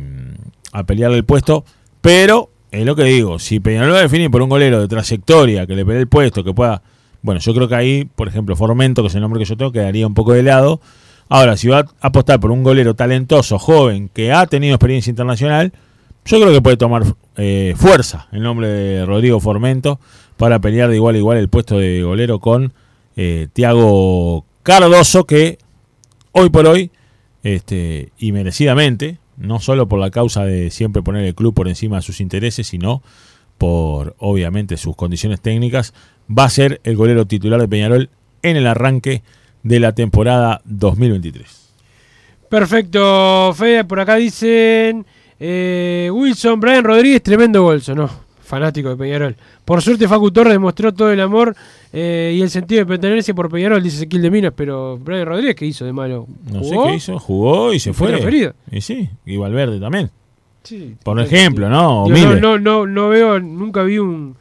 [0.71, 1.65] a pelearle el puesto,
[1.99, 5.83] pero es lo que digo, si Peñarol definir por un golero de trayectoria que le
[5.83, 6.83] pelee el puesto, que pueda,
[7.23, 9.71] bueno, yo creo que ahí, por ejemplo, Formento, que es el nombre que yo tengo,
[9.71, 10.81] quedaría un poco de lado.
[11.29, 15.71] Ahora, si va a apostar por un golero talentoso, joven, que ha tenido experiencia internacional,
[16.25, 17.03] yo creo que puede tomar
[17.37, 19.99] eh, fuerza el nombre de Rodrigo Formento
[20.37, 22.73] para pelear de igual a igual el puesto de golero con
[23.15, 25.57] eh, Tiago Cardoso, que
[26.33, 26.91] hoy por hoy,
[27.43, 31.97] este, y merecidamente, no solo por la causa de siempre poner el club por encima
[31.97, 33.01] de sus intereses, sino
[33.57, 35.93] por obviamente sus condiciones técnicas,
[36.29, 38.09] va a ser el golero titular de Peñarol
[38.41, 39.23] en el arranque
[39.63, 41.69] de la temporada 2023.
[42.49, 45.05] Perfecto, Fede, por acá dicen
[45.39, 48.09] eh, Wilson, Brian Rodríguez, tremendo bolso, ¿no?
[48.43, 49.35] Fanático de Peñarol.
[49.65, 51.55] Por suerte Facu Torres demostró todo el amor
[51.91, 55.55] eh, y el sentido de pertenencia por Peñarol, dice Ezequiel de Minas, pero Brian Rodríguez,
[55.55, 56.27] ¿qué hizo de malo?
[56.51, 58.11] No sé qué hizo, jugó y se fue.
[58.11, 58.53] Referido.
[58.71, 60.11] Y sí, y Valverde también.
[60.63, 62.05] Sí, Por ejemplo, ¿no?
[62.05, 62.41] Digo, no, Miller.
[62.41, 64.35] no, no, no veo, nunca vi un...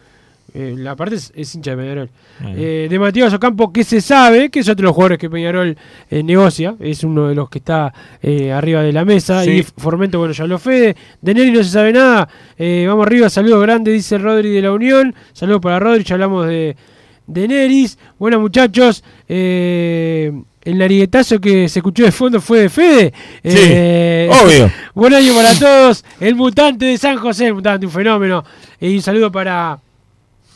[0.54, 2.10] eh, la parte es, es hincha de Peñarol.
[2.44, 5.76] Eh, de Matías Ocampo, que se sabe que es otro de los jugadores que Peñarol
[6.10, 9.44] eh, negocia, es uno de los que está eh, arriba de la mesa.
[9.44, 9.50] Sí.
[9.50, 10.96] Y Formento, bueno, ya lo Fede.
[11.20, 12.28] De Neri no se sabe nada.
[12.58, 15.14] Eh, vamos arriba, saludos grandes, dice Rodri de la Unión.
[15.32, 16.76] Saludos para Rodri, ya hablamos de,
[17.26, 17.98] de Neris.
[18.18, 23.12] Bueno, muchachos, eh, el nariguetazo que se escuchó de fondo fue de Fede.
[23.42, 24.70] Eh, obvio.
[24.94, 26.04] Buen año para todos.
[26.20, 28.44] El mutante de San José, el mutante, un fenómeno.
[28.80, 29.78] Y un saludo para,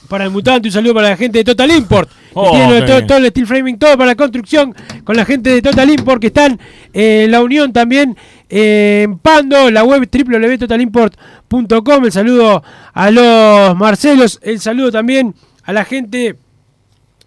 [0.09, 2.09] para el mutante, un saludo para la gente de Total Import.
[2.09, 4.75] que Oh, tiene todo el steel framing, todo para la construcción.
[5.05, 6.59] Con la gente de Total Import que están
[6.92, 8.16] eh, en la unión también.
[8.49, 12.05] eh, en Pando, la web www.totalimport.com.
[12.05, 14.38] El saludo a los Marcelos.
[14.42, 16.37] El saludo también a la gente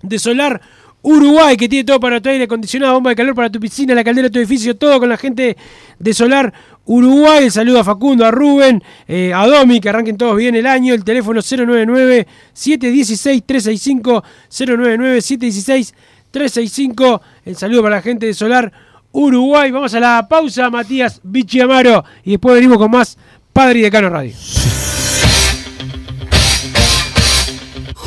[0.01, 0.61] de Solar
[1.01, 4.03] Uruguay, que tiene todo para tu aire acondicionado, bomba de calor para tu piscina, la
[4.03, 5.55] caldera de tu edificio, todo con la gente
[5.97, 6.53] de Solar
[6.85, 7.45] Uruguay.
[7.45, 10.93] El saludo a Facundo, a Rubén, eh, a Domi, que arranquen todos bien el año.
[10.93, 14.23] El teléfono 099-716-365,
[16.33, 17.21] 099-716-365.
[17.45, 18.73] El saludo para la gente de Solar
[19.13, 19.71] Uruguay.
[19.71, 23.17] Vamos a la pausa, Matías Vichy Amaro, y después venimos con más
[23.53, 24.33] Padre y Decano Radio.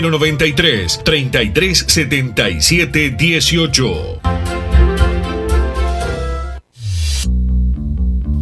[0.00, 4.43] 093 3377 18.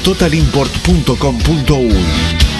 [0.00, 2.59] www.totalimport.com.uy.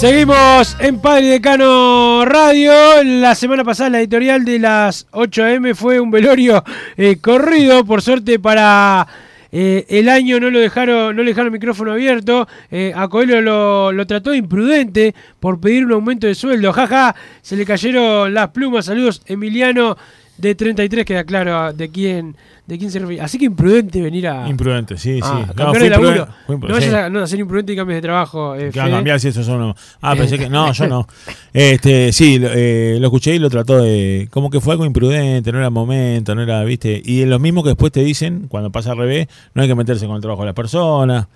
[0.00, 2.72] Seguimos en Padre Decano Radio.
[3.04, 6.64] La semana pasada la editorial de las 8 am fue un velorio
[6.96, 7.84] eh, corrido.
[7.84, 9.06] Por suerte para
[9.52, 12.48] eh, el año no lo dejaron, no dejaron el micrófono abierto.
[12.70, 16.72] Eh, a Coelho lo, lo trató de imprudente por pedir un aumento de sueldo.
[16.72, 18.86] Jaja, se le cayeron las plumas.
[18.86, 19.98] Saludos, Emiliano
[20.40, 22.34] de 33, queda claro de quién,
[22.66, 23.22] de quién se refiere.
[23.22, 24.48] Así que imprudente venir a.
[24.48, 25.52] Imprudente, sí, Ah, sí.
[25.60, 26.28] a No, de laburo.
[26.48, 26.94] No vayas sí.
[26.96, 28.54] a, no, a ser imprudente y cambies de trabajo.
[28.54, 28.96] eh, Que va a Fede.
[28.96, 29.74] cambiar si eso no.
[30.00, 30.48] Ah, pensé que.
[30.48, 31.06] No, yo no.
[31.52, 34.28] Este, sí, lo, eh, lo escuché y lo trató de.
[34.30, 37.02] Como que fue algo imprudente, no era momento, no era, viste.
[37.04, 39.74] Y es lo mismo que después te dicen, cuando pasa al revés, no hay que
[39.74, 41.26] meterse con el trabajo de las personas,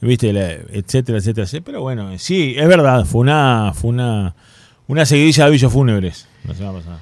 [0.00, 1.62] viste, La- etcétera, etcétera, etcétera.
[1.64, 4.34] Pero bueno, sí, es verdad, fue una, fue una,
[4.88, 6.98] una seguidilla de avisos fúnebres la semana pasada.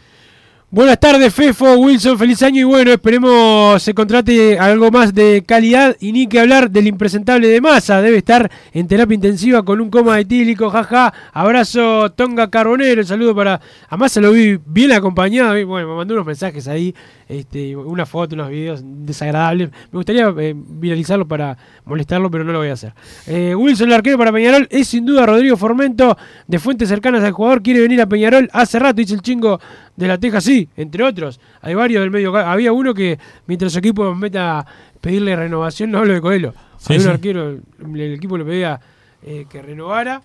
[0.70, 5.96] Buenas tardes, Fefo, Wilson, feliz año y bueno, esperemos se contrate algo más de calidad
[5.98, 9.88] y ni que hablar del impresentable de masa, debe estar en terapia intensiva con un
[9.88, 15.88] coma etílico, jaja, abrazo Tonga Carbonero, saludo para, a Massa lo vi bien acompañado, bueno,
[15.88, 16.94] me mandó unos mensajes ahí,
[17.28, 22.58] este, una foto, unos videos desagradables, me gustaría eh, viralizarlo para molestarlo, pero no lo
[22.58, 22.94] voy a hacer.
[23.26, 27.32] Eh, Wilson, el arquero para Peñarol, es sin duda Rodrigo Formento, de fuentes cercanas al
[27.32, 29.60] jugador, quiere venir a Peñarol hace rato, dice el chingo
[29.96, 31.38] de la Teja, sí, entre otros.
[31.60, 32.34] Hay varios del medio.
[32.36, 34.66] Había uno que mientras su equipo meta a
[35.00, 36.54] pedirle renovación, no hablo de Coelho.
[36.78, 37.62] Sí, un arquero, el,
[38.00, 38.80] el equipo le pedía
[39.22, 40.22] eh, que renovara.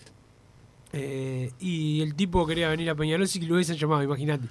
[0.94, 4.46] eh, y el tipo quería venir a Peñarol, que lo hubiesen llamado, imagínate.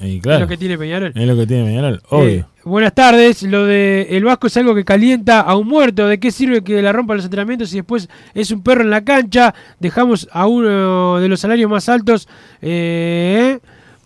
[0.00, 1.12] Y claro, Es lo que tiene Peñarol.
[1.14, 2.28] Es lo que tiene Peñarol, obvio.
[2.28, 3.42] Eh, buenas tardes.
[3.42, 6.06] Lo de el Vasco es algo que calienta a un muerto.
[6.06, 9.04] ¿De qué sirve que la rompa los entrenamientos y después es un perro en la
[9.04, 9.54] cancha?
[9.80, 12.28] Dejamos a uno de los salarios más altos
[12.60, 13.58] eh,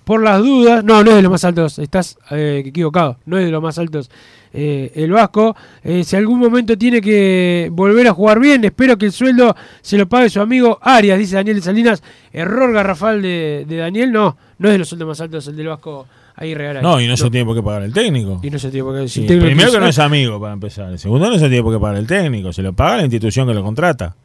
[0.04, 0.82] por las dudas.
[0.84, 1.78] No, no es de los más altos.
[1.78, 3.18] Estás eh, equivocado.
[3.26, 4.10] No es de los más altos.
[4.52, 9.06] eh, el Vasco, Eh, si algún momento tiene que volver a jugar bien, espero que
[9.06, 12.02] el sueldo se lo pague su amigo Arias, dice Daniel Salinas.
[12.32, 15.68] Error garrafal de, de Daniel, no, no es de los sueldos más altos el del
[15.68, 16.82] Vasco ahí regalar.
[16.82, 18.40] No, y no, se tiene por qué pagar el técnico.
[18.42, 20.54] Y no se tiene por qué si el técnico primero que no es amigo, para
[20.54, 20.98] empezar.
[20.98, 22.52] Segundo, no se tiene por qué pagar el técnico.
[22.52, 24.16] Se lo paga la institución que lo contrata.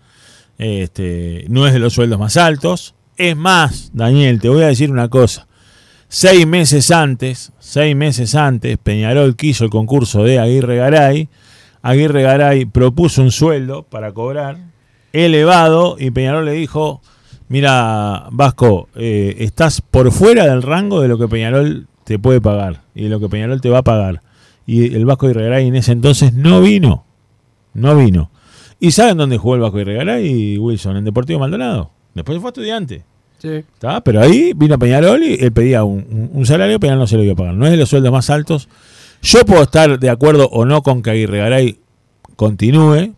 [0.57, 2.95] Este, no es de los sueldos más altos.
[3.17, 5.47] Es más, Daniel, te voy a decir una cosa.
[6.17, 11.27] Seis meses antes, seis meses antes, Peñarol quiso el concurso de Aguirre Garay.
[11.81, 14.59] Aguirre Garay propuso un sueldo para cobrar
[15.11, 17.01] elevado y Peñarol le dijo,
[17.49, 22.83] mira, Vasco, eh, estás por fuera del rango de lo que Peñarol te puede pagar
[22.95, 24.21] y de lo que Peñarol te va a pagar.
[24.65, 27.03] Y el Vasco Garay en ese entonces no vino,
[27.73, 28.31] no vino.
[28.79, 30.95] ¿Y saben dónde jugó el Vasco Aguirre Garay, Wilson?
[30.95, 31.91] En Deportivo Maldonado.
[32.13, 33.03] Después fue estudiante.
[34.03, 37.33] Pero ahí vino Peñarol y él pedía un, un- salario, Peñarol no se lo iba
[37.33, 37.53] a pagar.
[37.55, 38.67] No es de los sueldos más altos.
[39.21, 41.77] Yo puedo estar de acuerdo o no con que Aguirre Garay
[42.35, 43.13] continúe.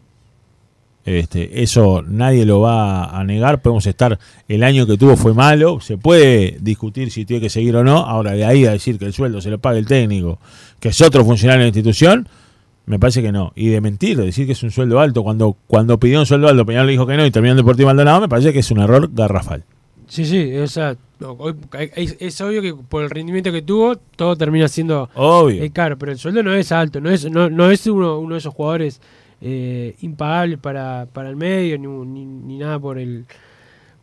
[1.06, 3.62] Este, eso nadie lo va a negar.
[3.62, 5.80] Podemos estar, el año que tuvo fue malo.
[5.80, 7.98] Se puede discutir si tiene que seguir o no.
[8.00, 10.40] Ahora, de ahí a decir que el sueldo se lo pague el técnico,
[10.82, 12.28] que es otro funcionario de la institución,
[12.88, 13.54] me parece que no.
[13.56, 16.50] Y de mentir, de decir que es un sueldo alto, cuando, cuando pidió un sueldo
[16.50, 18.72] alto, Peñarol le dijo que no y terminó en Deportivo Maldonado, me parece que es
[18.72, 19.64] un error garrafal.
[20.08, 20.96] Sí, sí, o sea,
[21.96, 25.62] es, es obvio que por el rendimiento que tuvo, todo termina siendo Obvio.
[25.64, 28.36] eh, caro, pero el sueldo no es alto, no es, no, no es uno, uno
[28.36, 29.02] de esos jugadores
[29.42, 33.26] eh, impagables para, para el medio, ni, ni, ni nada por el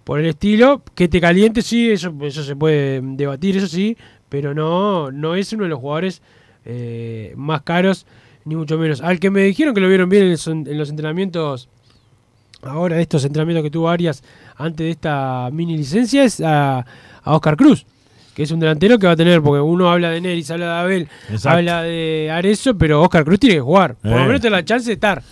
[0.05, 0.83] por el estilo.
[0.95, 3.97] Que te caliente, sí, eso, eso se puede debatir, eso sí,
[4.29, 6.21] pero no, no es uno de los jugadores
[6.67, 8.07] eh, más caros
[8.45, 9.01] ni mucho menos.
[9.01, 11.69] Al que me dijeron que lo vieron bien en, los- en los entrenamientos,
[12.63, 14.23] ahora estos entrenamientos que tuvo Arias
[14.57, 16.79] antes de esta mini licencia, es a,
[17.23, 17.85] a Oscar Cruz,
[18.35, 20.81] que es un delantero que va a tener, porque uno habla de Neris, habla de
[20.81, 21.51] Abel, Exacto.
[21.59, 23.95] habla de Arezo, pero Oscar Cruz tiene que jugar.
[23.97, 24.27] Por lo Eh.
[24.27, 25.23] menos tiene la chance de estar.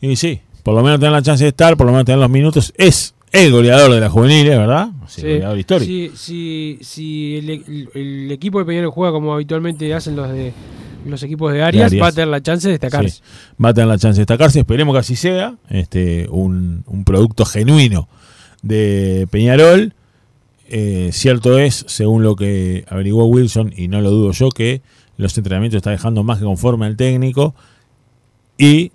[0.00, 2.30] Y sí, por lo menos tener la chance de estar, por lo menos tener los
[2.30, 2.72] minutos.
[2.76, 4.88] Es el goleador de la juveniles, ¿verdad?
[5.06, 6.16] Sí, goleador histórico.
[6.16, 10.52] Si, el, el- el equipo de Peñarol juega como habitualmente hacen los de
[11.06, 12.02] los equipos de Arias, Arias.
[12.02, 13.10] va a tener la chance de destacarse.
[13.10, 13.22] Sí,
[13.64, 14.60] va a tener la chance de destacarse.
[14.60, 15.56] Esperemos que así sea.
[15.68, 18.08] Este, un, un producto genuino
[18.62, 19.94] de Peñarol.
[20.68, 24.80] Eh, cierto es, según lo que averiguó Wilson, y no lo dudo yo, que
[25.16, 27.54] los entrenamientos está dejando más que conforme al técnico.
[28.56, 28.92] Y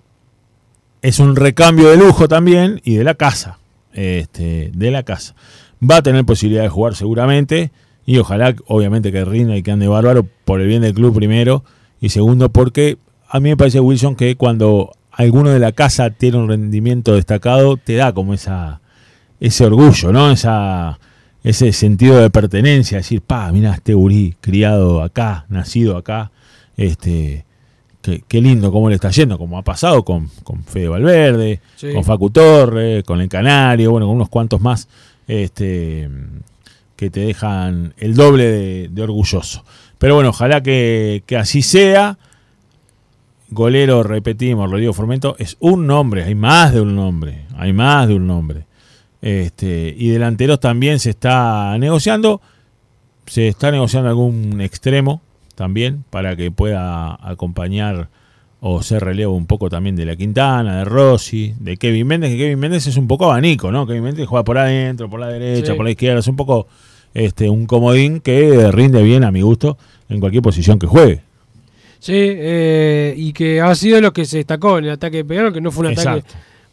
[1.02, 3.58] es un recambio de lujo también y de la casa.
[3.92, 5.34] Este, de la casa.
[5.82, 7.70] Va a tener posibilidad de jugar seguramente.
[8.06, 11.64] Y ojalá, obviamente, que rinda y que ande bárbaro por el bien del club primero.
[12.00, 12.98] Y segundo, porque
[13.28, 17.76] a mí me parece, Wilson, que cuando alguno de la casa tiene un rendimiento destacado,
[17.76, 18.80] te da como esa
[19.40, 20.30] ese orgullo, ¿no?
[20.30, 20.98] Esa,
[21.44, 22.98] ese sentido de pertenencia.
[22.98, 26.30] Decir, pa, mira, este gurí criado acá, nacido acá.
[26.76, 27.44] Este,
[28.02, 31.92] qué, qué lindo cómo le está yendo, como ha pasado con, con Fede Valverde, Sí.
[31.92, 34.88] con Facu Torre, con el Canario, bueno, con unos cuantos más
[35.26, 36.08] este,
[36.96, 39.64] que te dejan el doble de, de orgulloso.
[39.98, 42.18] Pero bueno, ojalá que, que así sea.
[43.50, 48.14] Golero, repetimos, Rodrigo Formento, es un nombre, hay más de un nombre, hay más de
[48.14, 48.64] un nombre.
[49.20, 52.40] Este, y delanteros también se está negociando,
[53.26, 55.20] se está negociando algún extremo
[55.54, 58.08] también para que pueda acompañar
[58.60, 62.38] o ser relevo un poco también de la Quintana, de Rossi, de Kevin Méndez, que
[62.38, 63.86] Kevin Méndez es un poco abanico, ¿no?
[63.86, 65.76] Kevin Méndez juega por adentro, por la derecha, Sí.
[65.76, 66.66] por la izquierda, es un poco
[67.14, 71.22] este un comodín que rinde bien a mi gusto en cualquier posición que juegue.
[72.00, 75.52] Sí, eh, y que ha sido lo que se destacó en el ataque de Peñarol,
[75.52, 76.24] que no fue un ataque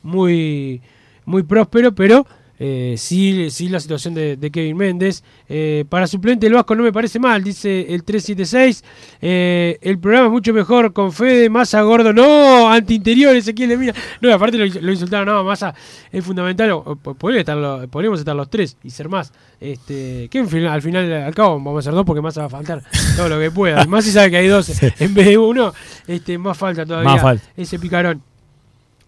[0.04, 0.82] muy,
[1.26, 2.26] muy próspero, pero
[2.58, 5.24] eh, sí, sí la situación de, de Kevin Méndez.
[5.50, 8.84] Eh, para suplente el Vasco no me parece mal, dice el 376.
[9.22, 12.14] Eh, el programa es mucho mejor con Fede, Massa Gordo.
[12.14, 13.94] No, antiinterior, Ezequiel le mira.
[14.22, 15.76] No, aparte lo, lo insultaron, no, Massa
[16.12, 16.72] es fundamental.
[16.72, 19.34] o- podría estar podríamos estar los tres y ser más.
[19.60, 22.50] Este, que final- al final, al cabo, vamos a ser dos porque Massa va a
[22.52, 22.84] faltar
[23.18, 23.84] todo lo que pueda.
[23.86, 25.74] Más si sabe que hay dos en vez de uno,
[26.08, 27.44] este, más falta todavía Más falta.
[27.58, 28.22] ese picarón.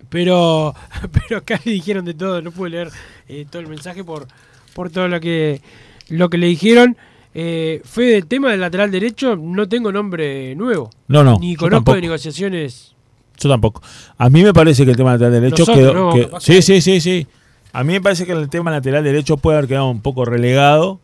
[0.09, 0.73] Pero,
[1.11, 2.89] pero acá le dijeron de todo, no pude leer
[3.27, 4.27] eh, todo el mensaje por,
[4.73, 5.61] por todo lo que,
[6.09, 6.97] lo que le dijeron.
[7.33, 10.89] Eh, Fue del tema del lateral derecho, no tengo nombre nuevo.
[11.07, 11.95] No, no, Ni conozco tampoco.
[11.95, 12.95] de negociaciones.
[13.39, 13.83] Yo tampoco.
[14.17, 15.93] A mí me parece que el tema lateral derecho Nosotros, quedó.
[15.93, 16.13] ¿no?
[16.13, 17.27] que- sí, que- sí, sí, sí.
[17.73, 20.99] A mí me parece que el tema lateral derecho puede haber quedado un poco relegado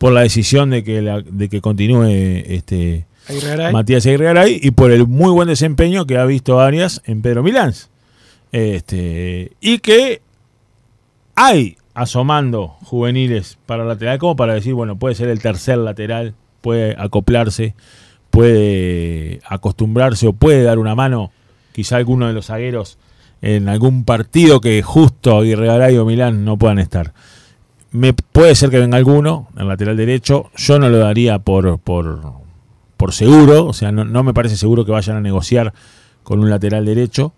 [0.00, 3.72] por la decisión de que, la- de que continúe este Aguirregaray.
[3.72, 7.72] Matías Aguirregaray y por el muy buen desempeño que ha visto Arias en Pedro Milán.
[8.52, 10.22] Este, y que
[11.34, 16.94] hay asomando juveniles para lateral como para decir, bueno, puede ser el tercer lateral, puede
[16.98, 17.74] acoplarse,
[18.30, 21.32] puede acostumbrarse o puede dar una mano
[21.72, 22.98] quizá alguno de los zagueros
[23.42, 27.12] en algún partido que justo Aguirre o Milán no puedan estar.
[27.92, 32.32] Me puede ser que venga alguno en lateral derecho, yo no lo daría por, por,
[32.96, 35.72] por seguro, o sea, no, no me parece seguro que vayan a negociar
[36.22, 37.32] con un lateral derecho,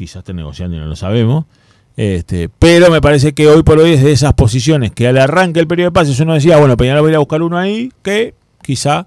[0.00, 1.44] quizás estén negociando y no lo sabemos,
[1.94, 5.60] este, pero me parece que hoy por hoy es de esas posiciones que al arranque
[5.60, 7.92] del periodo de pases uno decía, bueno, Peñarol va a ir a buscar uno ahí
[8.02, 8.32] que
[8.62, 9.06] quizá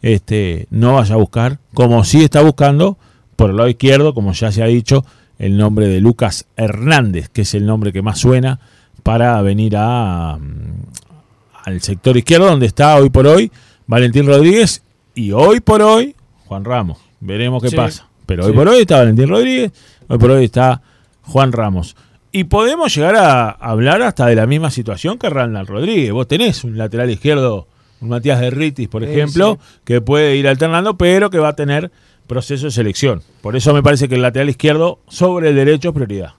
[0.00, 2.96] este, no vaya a buscar, como sí está buscando
[3.36, 5.04] por el lado izquierdo, como ya se ha dicho,
[5.38, 8.58] el nombre de Lucas Hernández, que es el nombre que más suena
[9.02, 13.52] para venir a, mm, al sector izquierdo, donde está hoy por hoy
[13.86, 14.82] Valentín Rodríguez
[15.14, 16.16] y hoy por hoy
[16.46, 16.98] Juan Ramos.
[17.20, 18.08] Veremos qué Sí, pasa.
[18.24, 18.56] Pero hoy sí.
[18.56, 19.72] por hoy está Valentín Rodríguez,
[20.12, 20.82] hoy por hoy está
[21.22, 21.96] Juan Ramos.
[22.32, 26.12] Y podemos llegar a hablar hasta de la misma situación que Randall Rodríguez.
[26.12, 27.66] Vos tenés un lateral izquierdo,
[28.00, 31.90] un Matías de Ritis, por ejemplo, que puede ir alternando, pero que va a tener
[32.26, 33.22] proceso de selección.
[33.40, 36.34] Por eso me parece que el lateral izquierdo sobre el derecho es prioridad.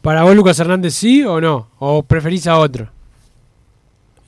[0.00, 1.68] ¿Para vos, Lucas Hernández, sí o no?
[1.78, 2.88] ¿O preferís a otro?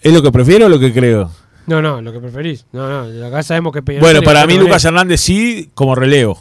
[0.03, 1.31] ¿Es lo que prefiero o lo que creo?
[1.67, 2.67] No, no, lo que preferís.
[2.73, 6.39] No, no, acá sabemos que Peñarol Bueno, para mí Lucas Hernández sí como relevo.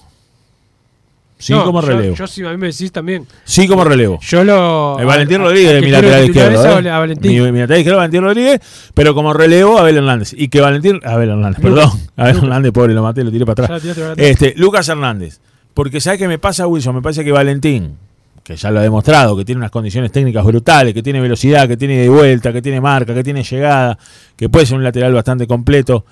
[1.43, 2.15] Sí No, como yo- relevo.
[2.15, 3.27] Yo, sí, a mí me decís también.
[3.43, 4.17] Sí como relevo.
[4.21, 4.97] Yo lo.
[4.97, 6.79] El Valentín a- Rodríguez de que mi lateral izquierdo.
[6.79, 6.89] ¿eh?
[6.89, 7.31] a Valentín.
[7.43, 8.61] Mi, mi lateral izquierdo Valentín Rodríguez,
[8.93, 10.33] pero como relevo Abel Hernández.
[10.37, 11.01] Y que Valentín.
[11.03, 11.83] Abel Hernández, Lucas.
[11.89, 11.99] perdón.
[12.15, 13.67] Abel Hernández, pobre, lo maté, lo tiré atrás.
[13.67, 14.13] para atrás.
[14.17, 15.41] Este, Lucas Hernández.
[15.73, 16.95] Porque ¿sabes qué me pasa, Wilson?
[16.95, 17.97] Me parece que Valentín,
[18.41, 21.75] que ya lo ha demostrado, que tiene unas condiciones técnicas brutales, que tiene velocidad, que
[21.75, 23.97] tiene de vuelta, que tiene marca, que tiene llegada,
[24.37, 26.05] que puede ser un lateral bastante completo,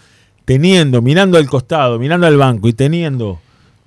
[0.43, 3.39] teniendo, mirando al costado, mirando al banco y teniendo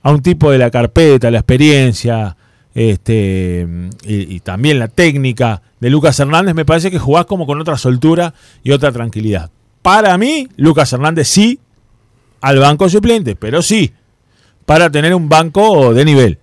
[0.05, 2.37] a un tipo de la carpeta, la experiencia,
[2.75, 3.67] este
[4.05, 7.77] y, y también la técnica de Lucas Hernández, me parece que jugás como con otra
[7.77, 8.33] soltura
[8.63, 9.51] y otra tranquilidad.
[9.83, 11.59] Para mí, Lucas Hernández sí
[12.41, 13.93] al banco suplente, pero sí
[14.65, 16.39] para tener un banco de nivel.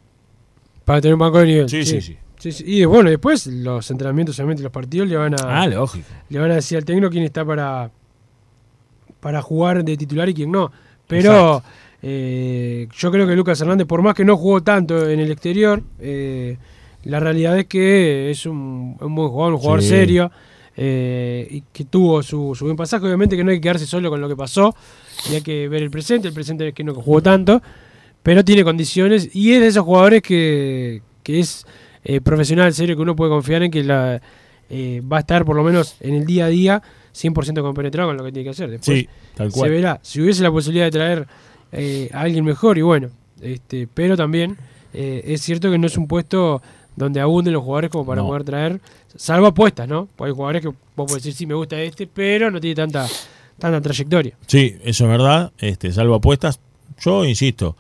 [0.86, 1.70] Para tener un banco de nivel.
[1.70, 2.18] Sí, sí, sí.
[2.38, 2.64] Sí, sí.
[2.66, 5.62] Y bueno, después los entrenamientos, obviamente los partidos le van a.
[5.62, 6.08] Ah, lógico.
[6.30, 7.92] Le van a decir al técnico quién está para.
[9.20, 10.72] para jugar de titular y quién no.
[11.08, 11.64] Pero
[12.04, 15.84] eh, yo creo que Lucas Hernández, por más que no jugó tanto en el exterior,
[16.00, 16.58] eh,
[17.04, 19.90] la realidad es que es un, un buen jugador, un jugador Sí.
[19.90, 20.32] serio.
[20.78, 23.06] eh, y que tuvo su, su buen pasaje.
[23.06, 24.74] Obviamente que no hay que quedarse solo con lo que pasó,
[25.30, 26.30] y hay que ver el presente.
[26.30, 27.62] El presente es que no jugó tanto,
[28.24, 31.66] pero tiene condiciones y es de esos jugadores que, que es
[32.24, 34.22] profesional, serio, que uno puede confiar en que la,
[34.72, 36.82] va a estar por lo menos en el día a día
[37.14, 38.72] 100% compenetrado con lo que tiene que hacer.
[38.72, 39.70] Después Sí, tal cual.
[39.70, 40.00] se verá.
[40.02, 41.28] Si hubiese la posibilidad de traer
[41.72, 43.10] eh, a alguien mejor, y bueno,
[43.42, 44.58] este, pero también
[44.94, 46.62] eh, es cierto que no es un puesto
[46.96, 48.28] donde abunden los jugadores como para No.
[48.28, 48.82] poder traer,
[49.16, 50.08] salvo apuestas, ¿no?
[50.16, 53.08] Porque hay jugadores que vos podés decir, sí, me gusta este, pero no tiene tanta,
[53.58, 54.36] tanta trayectoria.
[54.48, 55.52] Sí, eso es verdad.
[55.58, 56.60] Este, salvo apuestas,
[57.00, 57.78] yo insisto,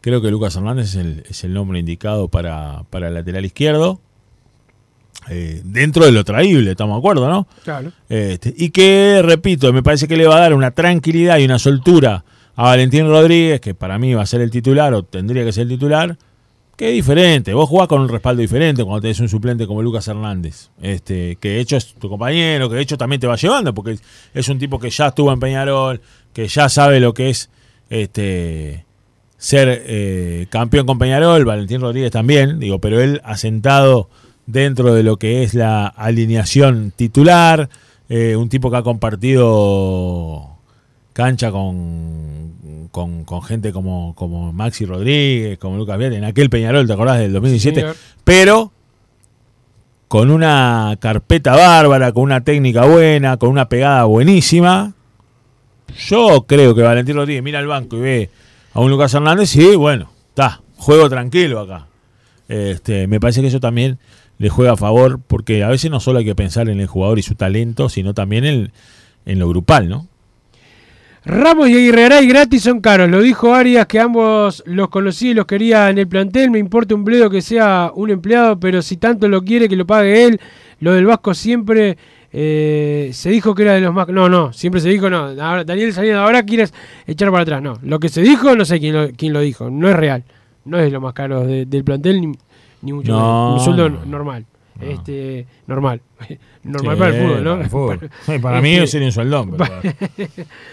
[0.00, 4.00] creo que Lucas Hernández es el, es el nombre indicado para, para el lateral izquierdo.
[5.30, 7.46] Eh, dentro de lo traíble, estamos de acuerdo, ¿no?
[7.62, 7.92] Claro.
[8.08, 11.58] Este, y que, repito, me parece que le va a dar una tranquilidad y una
[11.58, 12.24] soltura
[12.56, 15.62] a Valentín Rodríguez, que para mí va a ser el titular o tendría que ser
[15.62, 16.16] el titular,
[16.76, 17.54] que es diferente.
[17.54, 21.50] Vos jugás con un respaldo diferente cuando tenés un suplente como Lucas Hernández, este, que
[21.50, 23.98] de hecho es tu compañero, que de hecho también te va llevando, porque
[24.32, 26.00] es un tipo que ya estuvo en Peñarol,
[26.32, 27.50] que ya sabe lo que es
[27.90, 28.84] este
[29.36, 34.08] ser eh, campeón con Peñarol, Valentín Rodríguez también, digo, pero él asentado
[34.46, 37.68] dentro de lo que es la alineación titular,
[38.08, 40.53] eh, un tipo que ha compartido
[41.14, 46.86] cancha con, con, con gente como, como Maxi Rodríguez, como Lucas Vial, en aquel Peñarol,
[46.86, 47.80] ¿te acordás del 2017?
[47.80, 47.96] señor.
[48.24, 48.72] pero
[50.08, 54.92] con una carpeta bárbara, con una técnica buena, con una pegada buenísima.
[56.08, 58.30] Yo creo que Valentín Rodríguez mira al banco y ve
[58.72, 61.86] a un Lucas Hernández y bueno, está, juego tranquilo acá.
[62.48, 63.98] Este, me parece que eso también
[64.38, 67.20] le juega a favor, porque a veces no solo hay que pensar en el jugador
[67.20, 68.72] y su talento, sino también en,
[69.26, 70.08] en lo grupal, ¿no?
[71.26, 73.08] Ramos y Aguirre Garay gratis son caros.
[73.08, 76.50] Lo dijo Arias que ambos los conocí y los quería en el plantel.
[76.50, 79.86] Me importa un bledo que sea un empleado, pero si tanto lo quiere que lo
[79.86, 80.40] pague él.
[80.80, 81.96] Lo del Vasco siempre
[82.30, 84.06] eh, se dijo que era de los más.
[84.08, 85.28] No, no, siempre se dijo no.
[85.40, 86.74] Ahora, Daniel Salinas, ahora quieres
[87.06, 87.62] echar para atrás.
[87.62, 89.70] No, lo que se dijo, no sé quién lo, quién lo dijo.
[89.70, 90.24] No es real.
[90.66, 92.32] No es de lo más caro de- del plantel, ni,
[92.82, 93.18] ni mucho No,
[93.56, 93.66] menos.
[93.66, 94.04] Un sueldo
[94.76, 94.84] no.
[94.86, 94.98] normal.
[94.98, 96.00] Este, normal.
[96.64, 97.50] normal Sí, para el fútbol, ¿no?
[97.52, 98.10] para el fútbol.
[98.42, 99.80] Para mí Este, sería un sueldón, pero para-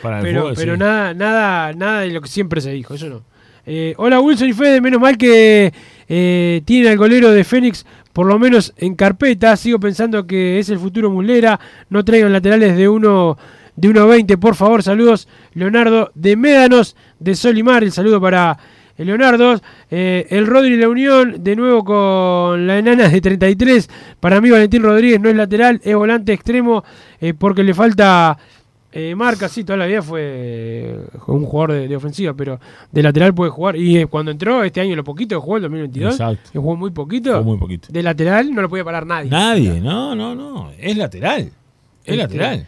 [0.01, 0.79] para el pero, fútbol, pero sí.
[0.79, 3.21] nada, nada, nada de lo que siempre se dijo, eso no.
[3.65, 5.71] Eh, hola Wilson y Fede, menos mal que
[6.09, 9.55] eh, tienen al golero de Fénix por lo menos en carpeta.
[9.55, 11.59] Sigo pensando que es el futuro Muslera.
[11.89, 13.37] No traigan laterales de uno
[13.75, 14.81] de 1.20, por favor.
[14.83, 17.83] Saludos, Leonardo de Médanos de Solimar.
[17.83, 18.57] El saludo para
[18.97, 19.59] eh, Leonardo.
[19.89, 23.89] Eh, el Rodri la Unión, de nuevo con la enana de 33.
[24.19, 26.83] Para mí, Valentín Rodríguez no es lateral, es volante extremo
[27.19, 28.37] eh, porque le falta
[28.91, 29.47] eh, marca.
[29.47, 32.59] Sí, toda la vida fue eh, un jugador de, de ofensiva, pero
[32.91, 33.75] de lateral puede jugar.
[33.77, 36.49] Y eh, cuando entró este año, lo poquito que jugó el 2022, Exacto.
[36.51, 37.87] que jugó muy poquito, Fue muy poquito.
[37.91, 39.29] de lateral no lo podía parar nadie.
[39.29, 40.71] Nadie, no, no, no.
[40.77, 41.41] Es lateral.
[41.41, 41.51] Es
[42.03, 42.67] Este, lateral.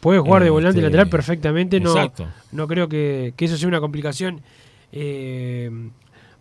[0.00, 1.80] Puede jugar de volante Este, lateral perfectamente.
[1.80, 2.26] No, exacto.
[2.52, 4.42] no creo que, que eso sea una complicación
[4.96, 5.70] eh,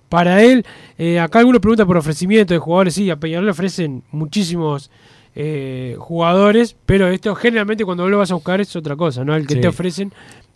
[0.10, 0.64] para él.
[0.98, 2.94] Eh, acá algunos preguntan por ofrecimiento de jugadores.
[2.94, 4.92] Sí, a Peñarol le ofrecen muchísimos
[5.36, 9.36] eh, jugadores, pero esto generalmente cuando vos lo vas a buscar es otra cosa, ¿no?
[9.36, 9.62] El que Sí.
[9.62, 10.14] te ofrecen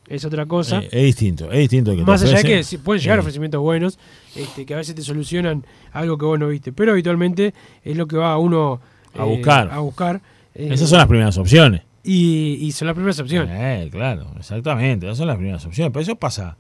[0.07, 0.79] es otra cosa.
[0.83, 1.91] Eh, es distinto, es distinto.
[1.91, 3.97] que te Más allá de que pueden llegar Eh, ofrecimientos buenos,
[4.35, 8.05] este, que a veces te solucionan algo que vos no viste, pero habitualmente es lo
[8.07, 8.79] que va uno
[9.17, 9.69] A buscar.
[9.71, 10.21] A buscar.
[10.53, 11.81] Esas son las primeras opciones.
[12.03, 13.49] y, y son las primeras opciones.
[13.51, 15.07] Eh, claro, exactamente.
[15.07, 15.91] Esas son las primeras opciones.
[15.91, 16.55] Pero eso pasa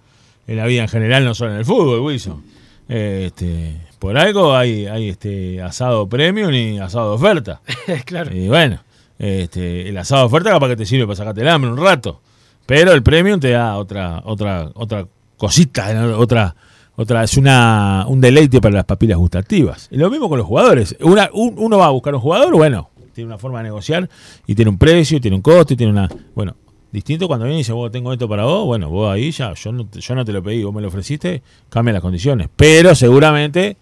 [0.47, 2.41] en la vida en general, no solo en el fútbol, Wilson.
[2.87, 7.61] Este, por algo hay, hay este asado premium y asado de oferta.
[8.05, 8.35] claro.
[8.35, 8.79] Y bueno,
[9.19, 12.21] este, el asado de oferta capaz que te sirve para sacarte el hambre un rato.
[12.65, 15.05] Pero el premium te da otra, otra, otra
[15.37, 16.55] cosita, otra,
[16.95, 19.87] otra, es una, un deleite para las papilas gustativas.
[19.91, 20.95] Y lo mismo con los jugadores.
[21.01, 24.09] Una, un- uno va a buscar un jugador, bueno, tiene una forma de negociar
[24.45, 26.09] y tiene un precio, y tiene un costo, y tiene una.
[26.35, 26.55] Bueno,
[26.97, 29.71] distinto cuando viene y dice, vos tengo esto para vos, bueno, vos ahí ya, yo
[29.71, 32.49] no, te- yo no te lo pedí, vos me lo ofreciste, cambia las condiciones.
[32.55, 33.77] Pero seguramente,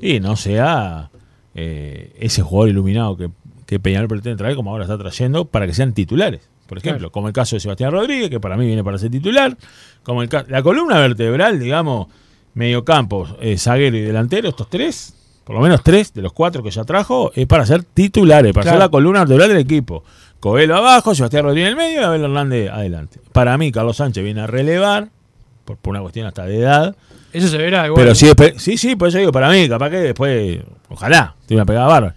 [0.00, 1.10] y no sea
[1.54, 3.30] eh, ese jugador iluminado que,
[3.66, 6.42] que Peñarol pretende traer, como ahora está trayendo, para que sean titulares.
[6.66, 7.12] Por ejemplo, Claro.
[7.12, 9.56] como el caso de Sebastián Rodríguez, que para mí viene para ser titular,
[10.02, 12.08] como el la columna vertebral, digamos,
[12.54, 15.14] mediocampo, eh, zaguero y delantero, estos tres,
[15.44, 18.62] por lo menos tres de los cuatro que ya trajo, es para ser titulares, para
[18.64, 18.76] Claro.
[18.78, 20.02] ser la columna vertebral del equipo.
[20.46, 23.18] Coelho abajo, Sebastián Rodríguez en el medio y Abel Hernández adelante.
[23.32, 25.08] Para mí, Carlos Sánchez viene a relevar,
[25.64, 26.94] por, por una cuestión hasta de edad.
[27.32, 28.00] Eso se verá igual.
[28.00, 31.66] Pero sí, sí, sí, por eso digo, para mí, capaz que después, ojalá, tiene una
[31.66, 32.14] pegada bárbara.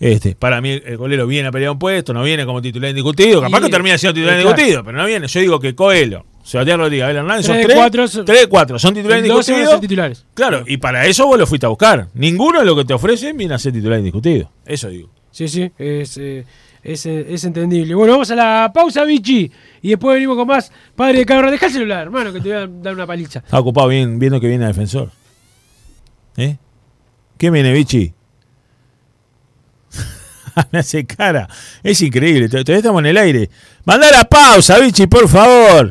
[0.00, 3.40] Este, para mí, el golero viene a pelear un puesto, no viene como titular indiscutido.
[3.40, 4.50] Capaz que termina siendo titular claro.
[4.50, 5.28] indiscutido, pero no viene.
[5.28, 8.92] Yo digo que Coelho, Sebastián Rodríguez, Abel Hernández son Tres cuatro son- tres cuatro, son
[8.94, 9.80] titulares El 12 van a indiscutidos.
[9.88, 10.24] titulares.
[10.34, 12.08] Claro, y para eso vos lo fuiste a buscar.
[12.14, 14.50] Ninguno de lo que te ofrecen viene a ser titular indiscutido.
[14.66, 15.10] Eso digo.
[15.30, 16.44] Sí, sí, es, eh,
[16.82, 17.94] es, eh, es entendible.
[17.94, 19.50] Bueno, vamos a la pausa, Vichy.
[19.82, 20.72] Y después venimos con más.
[20.94, 23.40] Padre de cabra, deja el celular, hermano, que te voy a dar una paliza.
[23.40, 25.10] Está ocupado viendo que viene a defensor.
[26.36, 26.56] ¿Eh?
[27.36, 28.12] ¿Qué viene, Vichy?
[30.72, 31.48] Me hace cara.
[31.82, 32.48] Es increíble.
[32.48, 33.50] Todavía estamos en el aire.
[33.84, 35.90] Mandá la pausa, Vichy, por favor.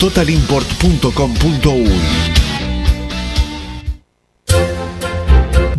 [0.01, 2.50] www.totalimport.com.uy.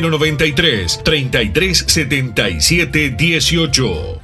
[0.00, 4.23] 093 3377 18.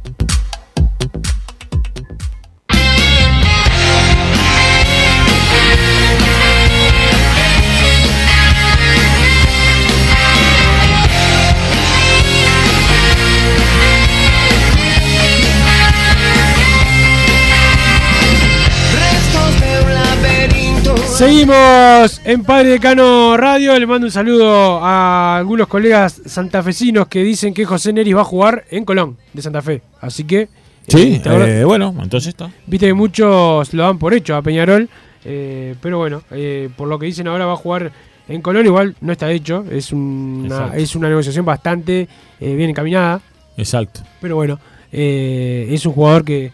[21.21, 23.77] Seguimos en Padre Decano Radio.
[23.77, 28.23] Le mando un saludo a algunos colegas santafesinos que dicen que José Neris va a
[28.23, 29.83] jugar en Colón de Santa Fe.
[29.99, 30.49] Así que.
[30.87, 32.49] Sí, eh, eh, bueno, entonces está.
[32.65, 34.89] Viste que muchos lo dan por hecho a Peñarol.
[35.23, 37.91] eh, pero bueno, eh, por lo que dicen ahora va a jugar
[38.27, 38.65] en Colón.
[38.65, 39.63] Igual no está hecho.
[39.69, 40.77] Es una, Exacto.
[40.77, 42.07] es una negociación bastante
[42.39, 43.21] bien encaminada.
[43.57, 43.99] Exacto.
[44.21, 44.57] Pero bueno,
[44.91, 46.51] es un jugador que,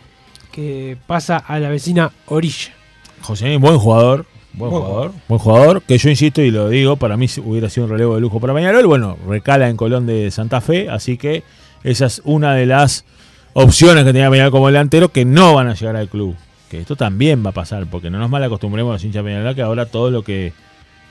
[0.51, 2.73] que pasa a la vecina orilla.
[3.21, 4.25] José buen jugador.
[4.57, 5.11] Buen, Buen jugador.
[5.27, 5.81] Buen jugador.
[5.83, 8.53] Que yo insisto y lo digo, para mí hubiera sido un relevo de lujo para
[8.53, 8.85] Peñarol.
[8.87, 10.89] Bueno, recala en Colón de Santa Fe.
[10.89, 11.43] Así que
[11.83, 13.05] esa es una de las
[13.53, 16.35] opciones que tenía Peñarol como delantero que no van a llegar al club.
[16.69, 19.55] Que esto también va a pasar, porque no nos mal acostumbremos a los hinchas Peñarol
[19.55, 20.51] que ahora todo lo que,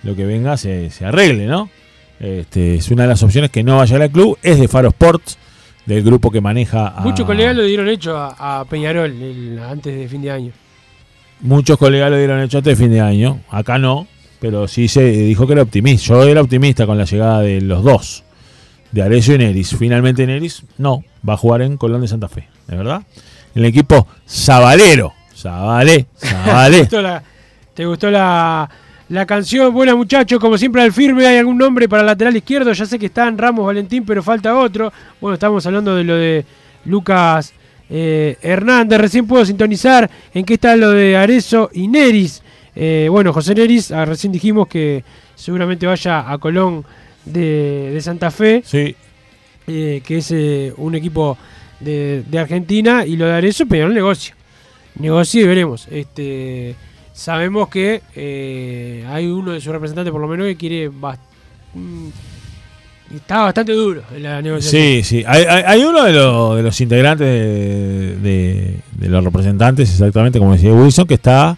[0.03, 1.71] lo que venga se, se arregle, ¿no?
[2.21, 4.39] Este, es una de las opciones que no va a llegar al club.
[4.43, 5.39] Es de Faro Sports,
[5.87, 7.01] del grupo que maneja a.
[7.01, 10.53] Muchos colegas lo dieron hecho a, a Peñarol el- antes de fin de año.
[11.41, 13.41] Muchos colegas lo dieron hecho de fin de año.
[13.51, 14.07] Acá no,
[14.41, 16.07] pero sí se dijo que era optimista.
[16.07, 18.25] Yo era optimista con la llegada de los dos,
[18.93, 19.77] de Arecio y Neris.
[19.77, 23.03] Finalmente Neris no, va a jugar en Colón de Santa Fe, ¿de verdad?
[23.55, 25.13] El equipo Zabalero.
[25.37, 26.79] Zabalé, ¿Te Zabalé.
[26.81, 27.23] gustó la,
[27.75, 28.71] te gustó la,
[29.11, 29.73] la canción?
[29.75, 32.73] Buena muchachos, como siempre al firme hay algún nombre para lateral izquierdo.
[32.73, 34.91] Ya sé que están Ramos Valentín, pero falta otro.
[35.21, 36.47] Bueno, estamos hablando de lo de
[36.87, 37.53] Lucas
[37.91, 39.01] eh, Hernández.
[39.01, 42.43] Recién puedo sintonizar en qué está lo de Arezo y Neris.
[42.75, 46.85] Eh, bueno, José Neris, ah, recién dijimos que seguramente vaya a Colón
[47.25, 48.63] de, de Santa Fe.
[48.65, 48.95] Sí.
[49.67, 50.31] eh, que es
[50.77, 51.37] un equipo
[51.81, 53.05] de, de Argentina.
[53.07, 54.35] Y lo de Arezzo, pero el negocio.
[54.99, 55.89] Negocio y veremos.
[55.91, 56.75] Este,
[57.13, 60.91] sabemos que hay uno de sus representantes, por lo menos, que quiere.
[63.15, 64.83] Está bastante duro la negociación.
[64.83, 65.25] Sí, sí.
[65.27, 71.15] Hay, uno de, los- de los integrantes de los representantes, exactamente como decía Wilson, que
[71.15, 71.57] está.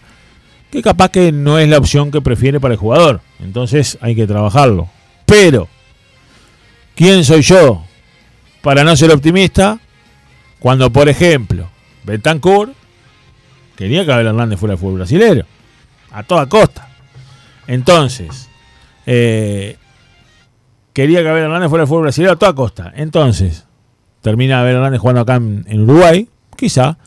[0.71, 3.21] que capaz que no es la opción que prefiere para el jugador.
[3.39, 4.87] Entonces hay que trabajarlo.
[5.25, 5.67] Pero,
[6.95, 7.83] ¿quién soy yo
[8.61, 9.79] para no ser optimista
[10.59, 11.69] cuando, por ejemplo,
[12.03, 12.73] Betancourt
[13.75, 15.45] quería que Abel Hernández fuera el fútbol brasilero?
[16.11, 16.87] A toda costa.
[17.67, 18.49] Entonces,
[19.05, 19.77] eh,
[20.93, 22.91] quería que Abel Hernández fuera el fútbol brasileño a toda costa.
[22.95, 23.65] Entonces,
[24.21, 26.27] termina Abel Hernández jugando acá en, en Uruguay.
[26.55, 26.97] Quizá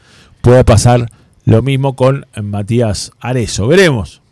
[0.40, 1.08] pueda pasar
[1.44, 3.66] lo mismo con Matías Arezo.
[3.68, 4.22] Veremos.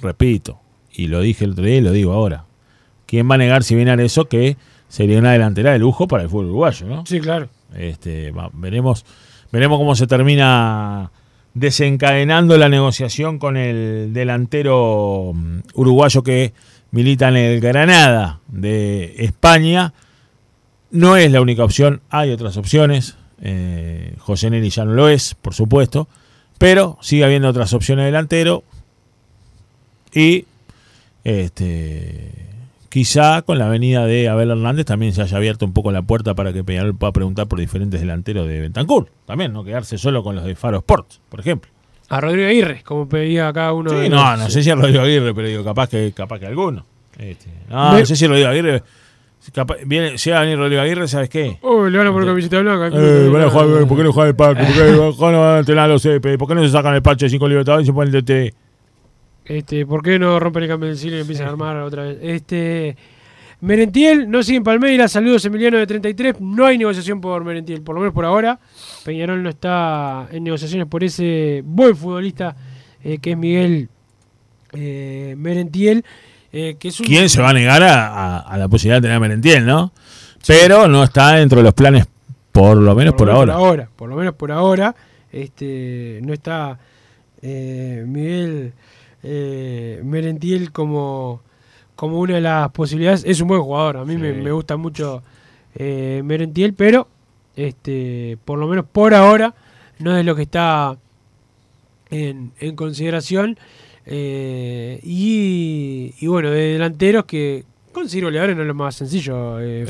[0.00, 0.60] Repito,
[0.92, 2.44] y lo dije el otro día y lo digo ahora.
[3.06, 4.56] ¿Quién va a negar si viene Arezo que
[4.88, 7.04] sería una delantera de lujo para el fútbol uruguayo, no?
[7.06, 7.48] Sí, claro.
[7.76, 9.04] Este, va- veremos,
[9.52, 11.10] veremos cómo se termina
[11.54, 16.52] desencadenando la negociación con el delantero mm, uruguayo que
[16.90, 19.92] milita en el Granada de España.
[20.90, 23.16] No es la única opción, hay otras opciones.
[23.40, 26.08] Eh, José Neri ya no lo es, por supuesto,
[26.58, 28.64] pero sigue habiendo otras opciones de delantero.
[30.12, 30.46] Y
[31.24, 32.32] este,
[32.88, 36.34] quizá con la venida de Abel Hernández también se haya abierto un poco la puerta
[36.34, 39.08] para que Peñarol pueda preguntar por diferentes delanteros de Bentancur.
[39.26, 41.70] También, no quedarse solo con los de Faro Sports, por ejemplo.
[42.10, 43.90] A Rodrigo Aguirre, como pedía acá uno.
[43.92, 46.38] de Sí, los- no, no sé si es Rodrigo Aguirre, pero digo, capaz que, capaz
[46.40, 46.84] que alguno.
[47.18, 48.82] Este, no, Me- no sé si Rodrigo Aguirre.
[49.54, 51.58] capaz- viene, llega a venir Rodrigo Aguirre, ¿sabes qué?
[51.62, 52.88] Oh, le van a poner camiseta blanca.
[52.92, 54.62] Eh, van a jugar, ¿Por qué no juegan el parque?
[54.64, 56.36] ¿Por qué no van a entrenar los CP?
[56.36, 58.54] ¿Por qué no se sacan el parche de 5 libertadores y se ponen el DT?
[59.44, 62.18] Este, ¿Por qué no rompen el cambio del cine y empiezan a armar otra vez?
[62.22, 62.96] Este,
[63.62, 65.12] Merentiel no sigue en Palmeiras.
[65.12, 66.40] Saludos Emiliano de 33.
[66.40, 68.58] No hay negociación por Merentiel, por lo menos por ahora.
[69.04, 72.56] Peñarol no está en negociaciones por ese buen futbolista
[73.04, 73.88] eh, que es Miguel
[74.72, 76.04] eh, Merentiel.
[76.52, 79.02] eh, que es un- ¿Quién se va a negar a, a- a la posibilidad de
[79.02, 79.92] tener a Merentiel, no?
[80.46, 82.06] Pero no está dentro de los planes,
[82.52, 83.88] por lo menos por, lo menos ahora.
[83.94, 84.94] Por lo menos por ahora.
[85.32, 86.78] Este, no está
[87.42, 88.72] Miguel
[90.02, 91.42] Merentiel como,
[92.00, 93.24] como una de las posibilidades.
[93.26, 93.98] Es un buen jugador.
[93.98, 95.22] A mí me, me gusta mucho
[95.74, 97.06] eh, Merentiel, pero
[97.56, 99.54] este, por lo menos por ahora
[99.98, 100.96] no es lo que está
[102.10, 103.58] en, en consideración.
[104.06, 109.84] Eh, y, y bueno, de delanteros que conseguir goleadores no es lo más sencillo, eh.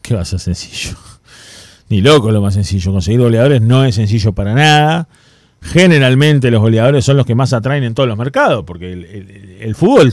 [0.00, 0.96] ¿Qué va a ser sencillo?
[1.90, 2.92] Ni loco lo más sencillo.
[2.92, 5.06] Conseguir goleadores no es sencillo para nada.
[5.60, 9.56] Generalmente los goleadores son los que más atraen en todos los mercados, porque el, el-
[9.60, 10.10] el fútbol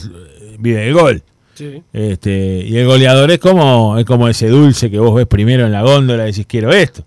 [0.59, 1.23] vive del gol.
[1.55, 1.83] Sí.
[1.91, 5.71] Este, y el goleador es como, es como ese dulce que vos ves primero en
[5.71, 7.03] la góndola y decís quiero esto.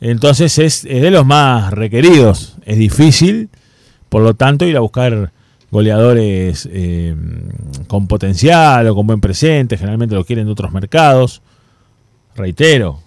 [0.00, 2.56] Entonces es, es de los más requeridos.
[2.64, 3.48] Es difícil,
[4.08, 5.32] por lo tanto, ir a buscar
[5.70, 7.14] goleadores eh,
[7.88, 9.76] con potencial o con buen presente.
[9.76, 11.42] Generalmente lo quieren de otros mercados.
[12.36, 13.00] Reitero,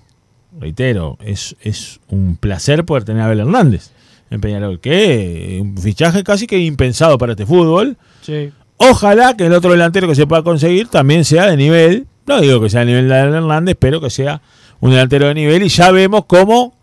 [0.60, 3.92] reitero, es, es un placer poder tener a Abel Hernández
[4.30, 7.98] en Peñarol, que un fichaje casi que impensado para este fútbol.
[8.22, 8.52] Sí.
[8.90, 12.60] Ojalá que el otro delantero que se pueda conseguir también sea de nivel, no digo
[12.62, 14.42] que sea de nivel de Hernández, pero que sea
[14.80, 16.74] un delantero de nivel y ya vemos cómo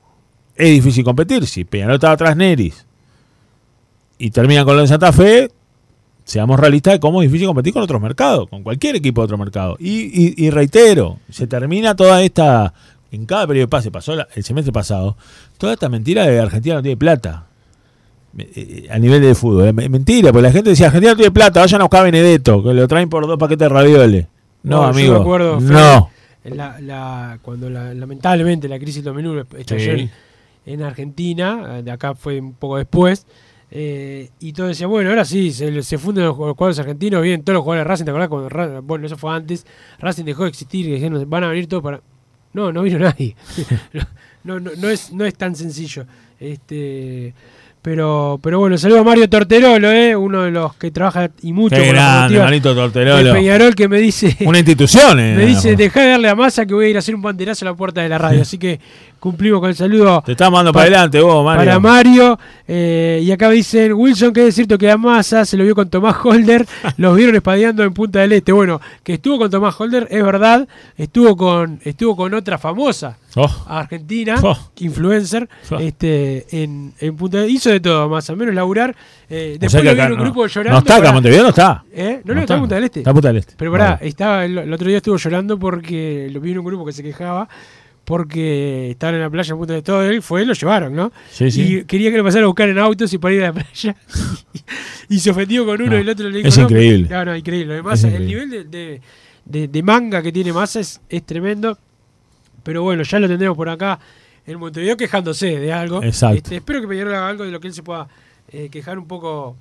[0.56, 1.46] es difícil competir.
[1.46, 2.86] Si Peñarol estaba atrás Neris
[4.18, 5.50] y termina con lo de Santa Fe,
[6.24, 9.38] seamos realistas de cómo es difícil competir con otros mercados, con cualquier equipo de otro
[9.38, 9.76] mercado.
[9.80, 12.74] Y, y- y reitero, se termina toda esta,
[13.10, 15.16] en cada periodo de pase, pasó el semestre pasado,
[15.58, 17.46] toda esta mentira de Argentina no tiene plata.
[18.36, 21.30] Eh, eh, A nivel de fútbol, es mentira, porque la gente decía Argentina no tiene
[21.32, 24.26] plata, vayan a buscar a Benedetto, que lo traen por dos paquetes de ravioles.
[24.62, 25.14] No, yo amigo.
[25.14, 26.10] me acuerdo, no.
[26.44, 30.10] la- la- cuando la- lamentablemente la crisis del dominó estalló Sí.
[30.66, 33.26] en, en Argentina, eh, de acá fue un poco después,
[33.70, 37.42] eh, y todo decía, bueno, ahora sí, se, se funden los, los cuadros argentinos, bien,
[37.42, 38.28] todos los jugadores de Racing, ¿te acordás?
[38.28, 39.66] Cuando bueno, eso fue antes,
[39.98, 42.00] Racing dejó de existir y dijeron, van a venir todos para...
[42.54, 43.36] No, no vino nadie.
[44.44, 46.06] no, no, no, es, no es tan sencillo.
[46.40, 47.34] Este...
[47.80, 50.16] Pero, pero bueno, saludo a Mario Torterolo, ¿eh?
[50.16, 53.32] uno de los que trabaja y mucho Qué con grande, formativa Marito de Torterolo.
[53.32, 55.20] Peñarol que me dice Una institución.
[55.20, 57.22] eh, me dice, dejá de darle a masa que voy a ir a hacer un
[57.22, 58.42] banderazo a la puerta de la radio.
[58.42, 58.80] Así que
[59.18, 60.22] cumplimos con el saludo.
[60.24, 61.58] Te estás mandando para adelante vos, Mario.
[61.64, 62.38] Para Mario.
[62.66, 65.74] eh, y acá me dicen, Wilson, que es cierto que a Massa se lo vio
[65.74, 66.66] con Tomás Holder.
[66.96, 68.52] Los vieron espadeando en Punta del Este.
[68.52, 70.66] Bueno, que estuvo con Tomás Holder, es verdad.
[70.96, 73.16] Estuvo con, estuvo con otra famosa.
[73.36, 73.64] Oh.
[73.68, 74.56] Argentina, Oh.
[74.78, 75.76] influencer, Oh.
[75.78, 78.96] este, en, en Punta del Hizo de todo, más o menos laburar.
[79.30, 80.72] Eh, O después sea que lo vi en un no- grupo llorando.
[80.72, 81.84] No está acá, para- Montevideo no está.
[81.92, 82.20] ¿Eh?
[82.24, 82.54] No, no, No está está.
[82.54, 83.00] en Punta del Este.
[83.00, 83.54] Está en Punta del Este.
[83.56, 84.08] Pero pará, Vale.
[84.08, 87.02] estaba, el, el otro día estuvo llorando porque lo vi en un grupo que se
[87.02, 87.48] quejaba
[88.08, 89.92] porque estaban en la playa Punta del Este.
[89.92, 91.12] Todo él fue, lo llevaron, ¿no?
[91.30, 91.76] Sí, sí.
[91.80, 93.94] Y quería que lo pasara a buscar en autos y para ir a la playa.
[95.10, 96.48] y se ofendió con uno No, y el otro le dijo.
[96.48, 97.08] es no, increíble.
[97.10, 97.74] No, no, increíble.
[97.74, 99.00] Además, el nivel de, de-
[99.44, 101.76] de- de manga que tiene Massa es, es tremendo.
[102.62, 103.98] Pero bueno, ya lo tendremos por acá
[104.46, 106.02] en Montevideo quejándose de algo.
[106.02, 106.36] Exacto.
[106.38, 108.08] Este, espero que Peñarol haga algo de lo que él se pueda
[108.50, 109.54] eh, quejar un poco,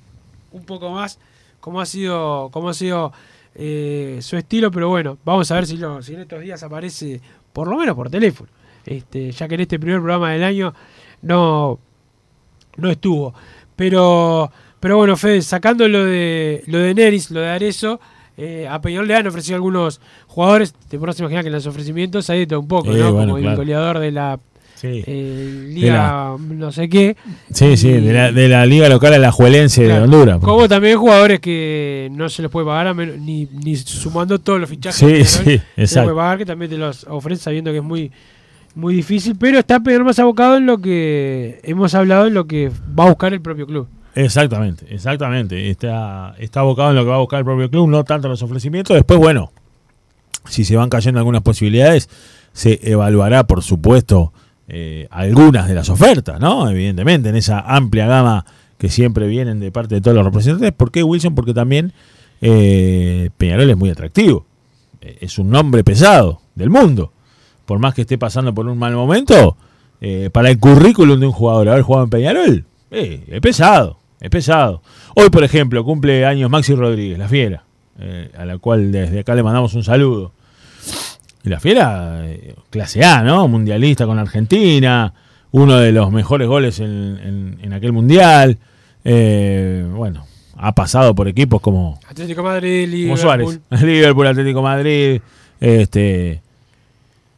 [0.54, 1.20] un poco más,
[1.60, 3.12] como ha sido, como ha sido
[3.56, 7.20] eh, su estilo, pero bueno, vamos a ver si, lo, si en estos días aparece,
[7.54, 8.50] por lo menos por teléfono.
[8.86, 10.74] Este, ya que en este primer programa del año
[11.22, 11.80] no,
[12.78, 13.34] no estuvo.
[13.76, 18.00] Pero, pero bueno, Fede, sacando lo de lo de Neris, lo de Arezo,
[18.38, 22.30] eh, a Peñarol le han ofrecido algunos jugadores, te podrás imaginar que en los ofrecimientos
[22.30, 23.14] hay de todo un poco, Eh, ¿no?
[23.14, 24.40] bueno, Como el goleador de la
[24.80, 25.04] Sí.
[25.08, 27.18] eh, Liga no sé qué.
[27.52, 29.94] Sí, sí, de la, de la liga local a la Juelense de.
[30.00, 30.40] Honduras.
[30.40, 34.60] Como también jugadores que no se les puede pagar a menos- ni, ni sumando todos
[34.60, 34.98] los fichajes.
[35.00, 36.10] Sí, sí, se les exacto.
[36.10, 38.12] puede pagar, que también te los ofrece sabiendo que es muy
[38.76, 42.70] muy difícil, pero está Peñarol más abocado en lo que hemos hablado, en lo que
[42.98, 43.88] va a buscar el propio club.
[44.14, 45.72] Exactamente, exactamente.
[45.72, 48.32] Está, está abocado en lo que va a buscar el propio club, no tanto en
[48.32, 48.96] los ofrecimientos.
[48.96, 49.52] Después, bueno,
[50.46, 52.08] si se van cayendo algunas posibilidades,
[52.54, 54.32] se evaluará, por supuesto,
[54.68, 56.70] eh, algunas de las ofertas, ¿no?
[56.70, 58.46] Evidentemente, en esa amplia gama
[58.78, 60.72] que siempre vienen de parte de todos los representantes.
[60.74, 61.36] ¿Por qué Wilson?
[61.36, 61.94] Porque también
[62.42, 64.46] eh, Peñarol es muy atractivo.
[65.02, 67.12] Eh, Es un nombre pesado del mundo.
[67.66, 69.58] Por más que esté pasando por un mal momento,
[70.32, 74.82] para el currículum de un jugador haber jugado en Peñarol, es pesado, es pesado.
[75.16, 77.66] Hoy, por ejemplo, cumple años Maxi Rodríguez, la fiera,
[78.38, 80.32] a la cual desde acá le mandamos un saludo.
[81.48, 83.48] Y la fiera, eh, clase A, ¿no?
[83.48, 85.14] Mundialista con Argentina,
[85.52, 86.86] uno de los mejores goles en,
[87.24, 88.58] en- en aquel mundial.
[89.06, 90.26] Eh, bueno,
[90.58, 93.18] ha pasado por equipos como, Atlético Madrid, Liverpool.
[93.18, 95.22] Suárez, Liverpool, Atlético Madrid,
[95.62, 96.42] este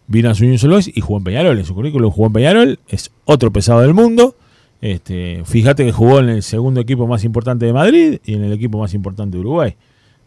[0.08, 1.60] vino a su Luis y jugó en Peñarol.
[1.60, 4.36] En su currículum jugó en Peñarol, es otro pesado del mundo.
[4.82, 8.54] Este, fíjate que jugó en el segundo equipo más importante de Madrid y en el
[8.54, 9.76] equipo más importante de Uruguay.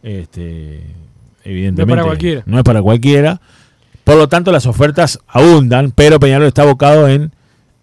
[0.04, 0.82] Este,
[1.44, 1.86] evidentemente.
[1.86, 2.42] No es para cualquiera.
[2.46, 3.40] No es para cualquiera.
[4.04, 7.32] Por lo tanto, las ofertas abundan, pero Peñarol está abocado en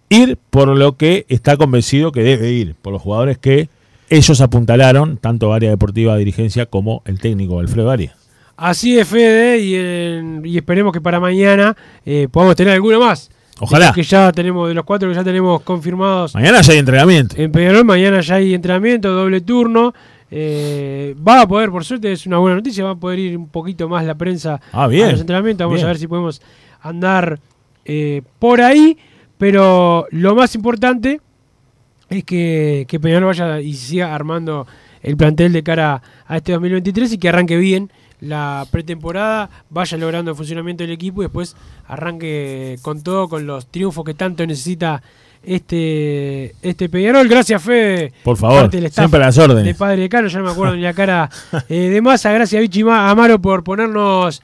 [0.10, 3.70] ir por lo que está convencido que debe ir, por los jugadores que
[4.10, 8.16] ellos apuntalaron, tanto área deportiva, dirigencia, como el técnico Alfredo Arias.
[8.58, 13.30] Así es, Fede, y, en- y esperemos que para mañana eh, podamos tener alguno más.
[13.62, 13.94] Ojalá.
[13.94, 17.36] Que ya tenemos, de los cuatro que ya tenemos confirmados Mañana ya hay entrenamiento.
[17.38, 19.94] en Peñarol, mañana ya hay entrenamiento, doble turno.
[20.32, 23.48] Eh, va a poder, por suerte, es una buena noticia, va a poder ir un
[23.50, 25.66] poquito más la prensa Ah, bien, a los entrenamientos.
[25.66, 25.86] Vamos bien.
[25.86, 26.42] a ver si podemos
[26.82, 27.40] andar
[27.86, 28.98] eh, por ahí.
[29.38, 31.22] Pero lo más importante
[32.10, 34.68] es que, que Peñarol vaya y siga armando
[35.02, 40.32] el plantel de cara a este 2023 y que arranque bien la pretemporada, vaya logrando
[40.32, 41.56] el funcionamiento del equipo y después
[41.88, 45.02] arranque con todo, con los triunfos que tanto necesita
[45.44, 47.28] este, este Peñarol.
[47.28, 48.14] Gracias, Fede.
[48.24, 49.66] Por favor, siempre las órdenes.
[49.66, 51.30] De Padre Caro, ya no me acuerdo ni la cara
[51.68, 52.32] eh, de masa.
[52.32, 54.42] Gracias, Vichy Amaro, por ponernos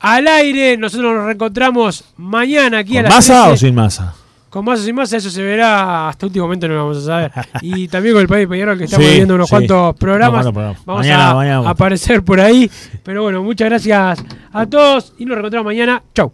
[0.00, 0.76] al aire.
[0.76, 4.14] Nosotros nos reencontramos mañana aquí a la ¿Masa o sin masa?
[4.50, 7.06] Con masa o sin masa, eso se verá hasta último momento, no lo vamos a
[7.06, 7.32] saber.
[7.60, 10.46] Y también con el país Peñarol, que estamos sí, viendo unos cuantos programas.
[10.84, 12.70] Vamos a aparecer por ahí.
[13.02, 16.02] Pero bueno, muchas gracias a todos y nos reencontramos mañana.
[16.14, 16.32] Chau.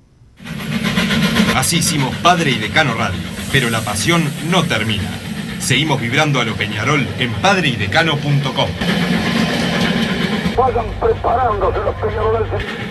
[1.61, 3.21] Así hicimos Padre y Decano Radio,
[3.53, 5.11] pero la pasión no termina.
[5.59, 8.71] Seguimos vibrando a lo Peñarol en padreydecano.com.
[10.57, 12.90] Vayan preparándose los peñarolenses.